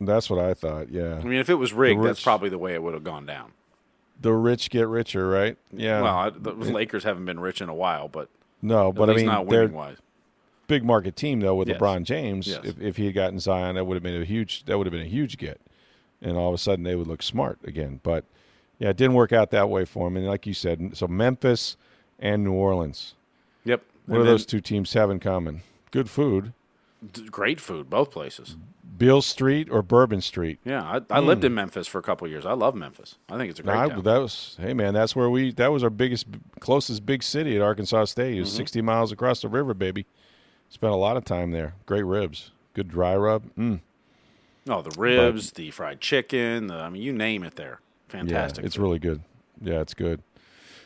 [0.00, 0.90] That's what I thought.
[0.90, 1.16] Yeah.
[1.16, 3.52] I mean, if it was rigged, that's probably the way it would have gone down.
[4.20, 5.56] the rich get richer, right?
[5.72, 6.02] Yeah.
[6.02, 8.28] Well, I, the Lakers haven't been rich in a while, but
[8.62, 9.96] no, but I mean not winning wise.
[10.66, 11.78] big market team though with Yes.
[11.80, 12.46] LeBron James.
[12.46, 12.60] Yes.
[12.64, 14.64] If, if he had gotten Zion, that would have been a huge.
[14.66, 15.58] That would have been a huge get,
[16.20, 18.00] and all of a sudden they would look smart again.
[18.02, 18.24] But
[18.80, 20.16] yeah, it didn't work out that way for him.
[20.16, 21.76] And like you said, so Memphis
[22.18, 23.14] and New Orleans.
[23.64, 23.82] Yep.
[24.06, 25.62] What And do those two teams have in common?
[25.92, 26.52] Good food.
[27.30, 28.56] Great food, both places.
[28.98, 30.58] Beale Street or Bourbon Street.
[30.64, 32.44] Yeah, I, I lived in Memphis for a couple of years.
[32.44, 33.14] I love Memphis.
[33.30, 34.02] I think it's a great I- town.
[34.02, 36.26] that was hey man, that's where we that was our biggest
[36.58, 38.36] closest big city at Arkansas State.
[38.36, 38.56] It was Mm-hmm.
[38.58, 40.04] 60 miles across the river, baby.
[40.68, 41.74] Spent a lot of time there.
[41.86, 43.44] Great ribs, good dry rub.
[43.56, 43.80] Mm.
[44.68, 46.66] oh, the ribs, the fried chicken.
[46.66, 47.80] The, I mean, you name it there.
[48.10, 48.62] Fantastic.
[48.62, 49.22] Yeah, it's really good.
[49.62, 50.22] Yeah, it's good.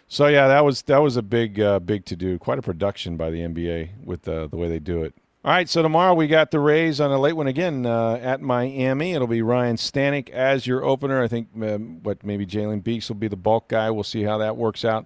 [0.08, 2.38] So yeah, that was that was a big uh, big to do.
[2.38, 5.14] Quite a production by the NBA with uh, the way they do it.
[5.44, 8.40] All right, so tomorrow we got the Rays on a late one again uh, at
[8.40, 9.12] Miami.
[9.12, 11.22] It'll be Ryan Stanek as your opener.
[11.22, 13.90] I think um, what maybe Jalen Beeks will be the bulk guy.
[13.90, 15.04] We'll see how that works out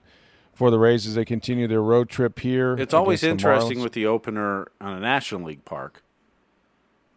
[0.52, 2.76] for the Rays as they continue their road trip here.
[2.78, 6.04] It's always the interesting with the opener on a National League park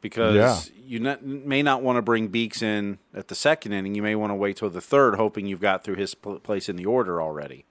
[0.02, 0.60] because Yeah.
[0.86, 3.96] you not, may not want to bring Beeks in at the second inning.
[3.96, 6.68] You may want to wait till the third, hoping you've got through his pl- place
[6.70, 7.66] in the order already.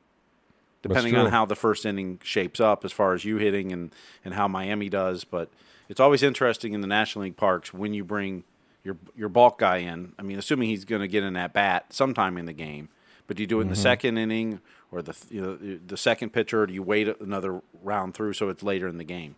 [0.83, 4.33] Depending on how the first inning shapes up, as far as you hitting and, and
[4.33, 5.51] how Miami does, but
[5.91, 8.45] it's always interesting in the National League parks when you bring
[8.83, 10.15] your your bulk guy in.
[10.19, 12.89] I mean, assuming he's going to get in that bat sometime in the game,
[13.27, 13.75] but do you do it in Mm-hmm.
[13.75, 14.61] the second inning
[14.91, 16.63] or the you know the second pitcher?
[16.63, 19.35] Or do you wait another round through so it's later in the game?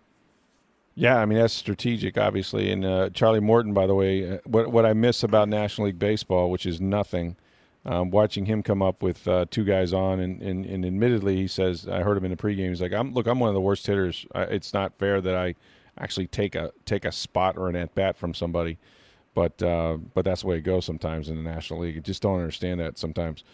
[0.94, 2.70] Yeah, I mean that's strategic, obviously.
[2.70, 5.98] And uh, Charlie Morton, by the way, uh, what what I miss about National League
[5.98, 7.36] baseball, which is nothing,
[7.86, 11.46] um, watching him come up with uh, two guys on, and, and and admittedly, he
[11.48, 12.68] says I heard him in the pregame.
[12.68, 14.26] He's like, "I'm look, I'm one of the worst hitters.
[14.34, 15.54] It's not fair that I
[15.98, 18.78] actually take a take a spot or an at bat from somebody,
[19.34, 21.96] but uh, but that's the way it goes sometimes in the National League.
[21.96, 23.44] I just don't understand that sometimes."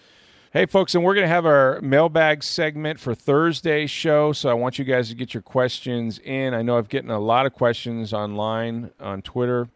[0.59, 4.33] Hey, folks, and we're going to have our mailbag segment for Thursday's show.
[4.33, 6.53] So I want you guys to get your questions in.
[6.53, 9.69] I know I've gotten a lot of questions online on Twitter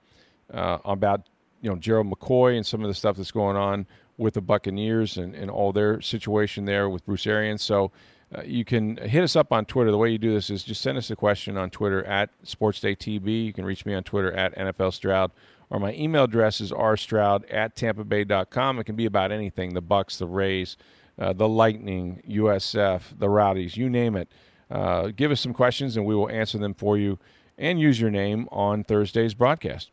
[0.52, 1.28] uh, about
[1.60, 3.86] you know Gerald McCoy and some of the stuff that's going on
[4.18, 7.62] with the Buccaneers and, and all their situation there with Bruce Arians.
[7.62, 7.92] So
[8.36, 9.92] uh, you can hit us up on Twitter.
[9.92, 13.44] The way you do this is just send us a question on Twitter at SportsDayTB.
[13.44, 15.30] You can reach me on Twitter at NFL Stroud
[15.72, 18.78] or my email address is rstroud at tampabay.com.
[18.78, 20.76] It can be about anything the Bucs, the Rays,
[21.18, 24.30] uh, the Lightning, USF, the Rowdies, you name it.
[24.70, 27.18] Uh, give us some questions and we will answer them for you
[27.56, 29.90] and use your name on Thursday's broadcast.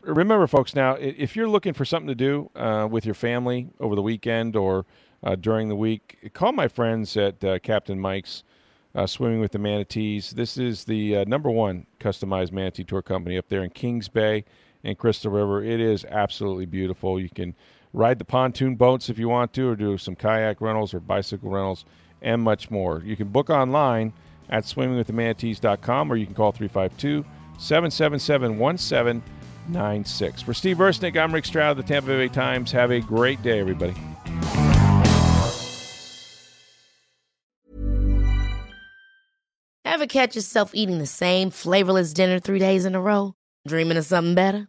[0.00, 3.94] Remember, folks, now, if you're looking for something to do uh, with your family over
[3.94, 4.86] the weekend or
[5.22, 8.42] uh, during the week, call my friends at uh, Captain Mike's
[8.96, 10.32] uh, Swimming with the Manatees.
[10.32, 14.44] This is the number one customized manatee tour company up there in Kings Bay
[14.84, 15.62] and Crystal River.
[15.62, 17.20] It is absolutely beautiful.
[17.20, 17.54] You can
[17.92, 21.50] ride the pontoon boats if you want to, or do some kayak rentals or bicycle
[21.50, 21.84] rentals,
[22.20, 23.02] and much more.
[23.04, 24.12] You can book online
[24.48, 27.24] at swimmingwiththemanatees.com or you can call 352
[27.58, 30.42] 777 1796.
[30.42, 32.72] For Steve Versnick, I'm Rick Stroud of the Tampa Bay Times.
[32.72, 33.94] Have a great day, everybody.
[39.84, 43.34] Ever catch yourself eating the same flavorless dinner three days in a row?
[43.68, 44.68] Dreaming of something better?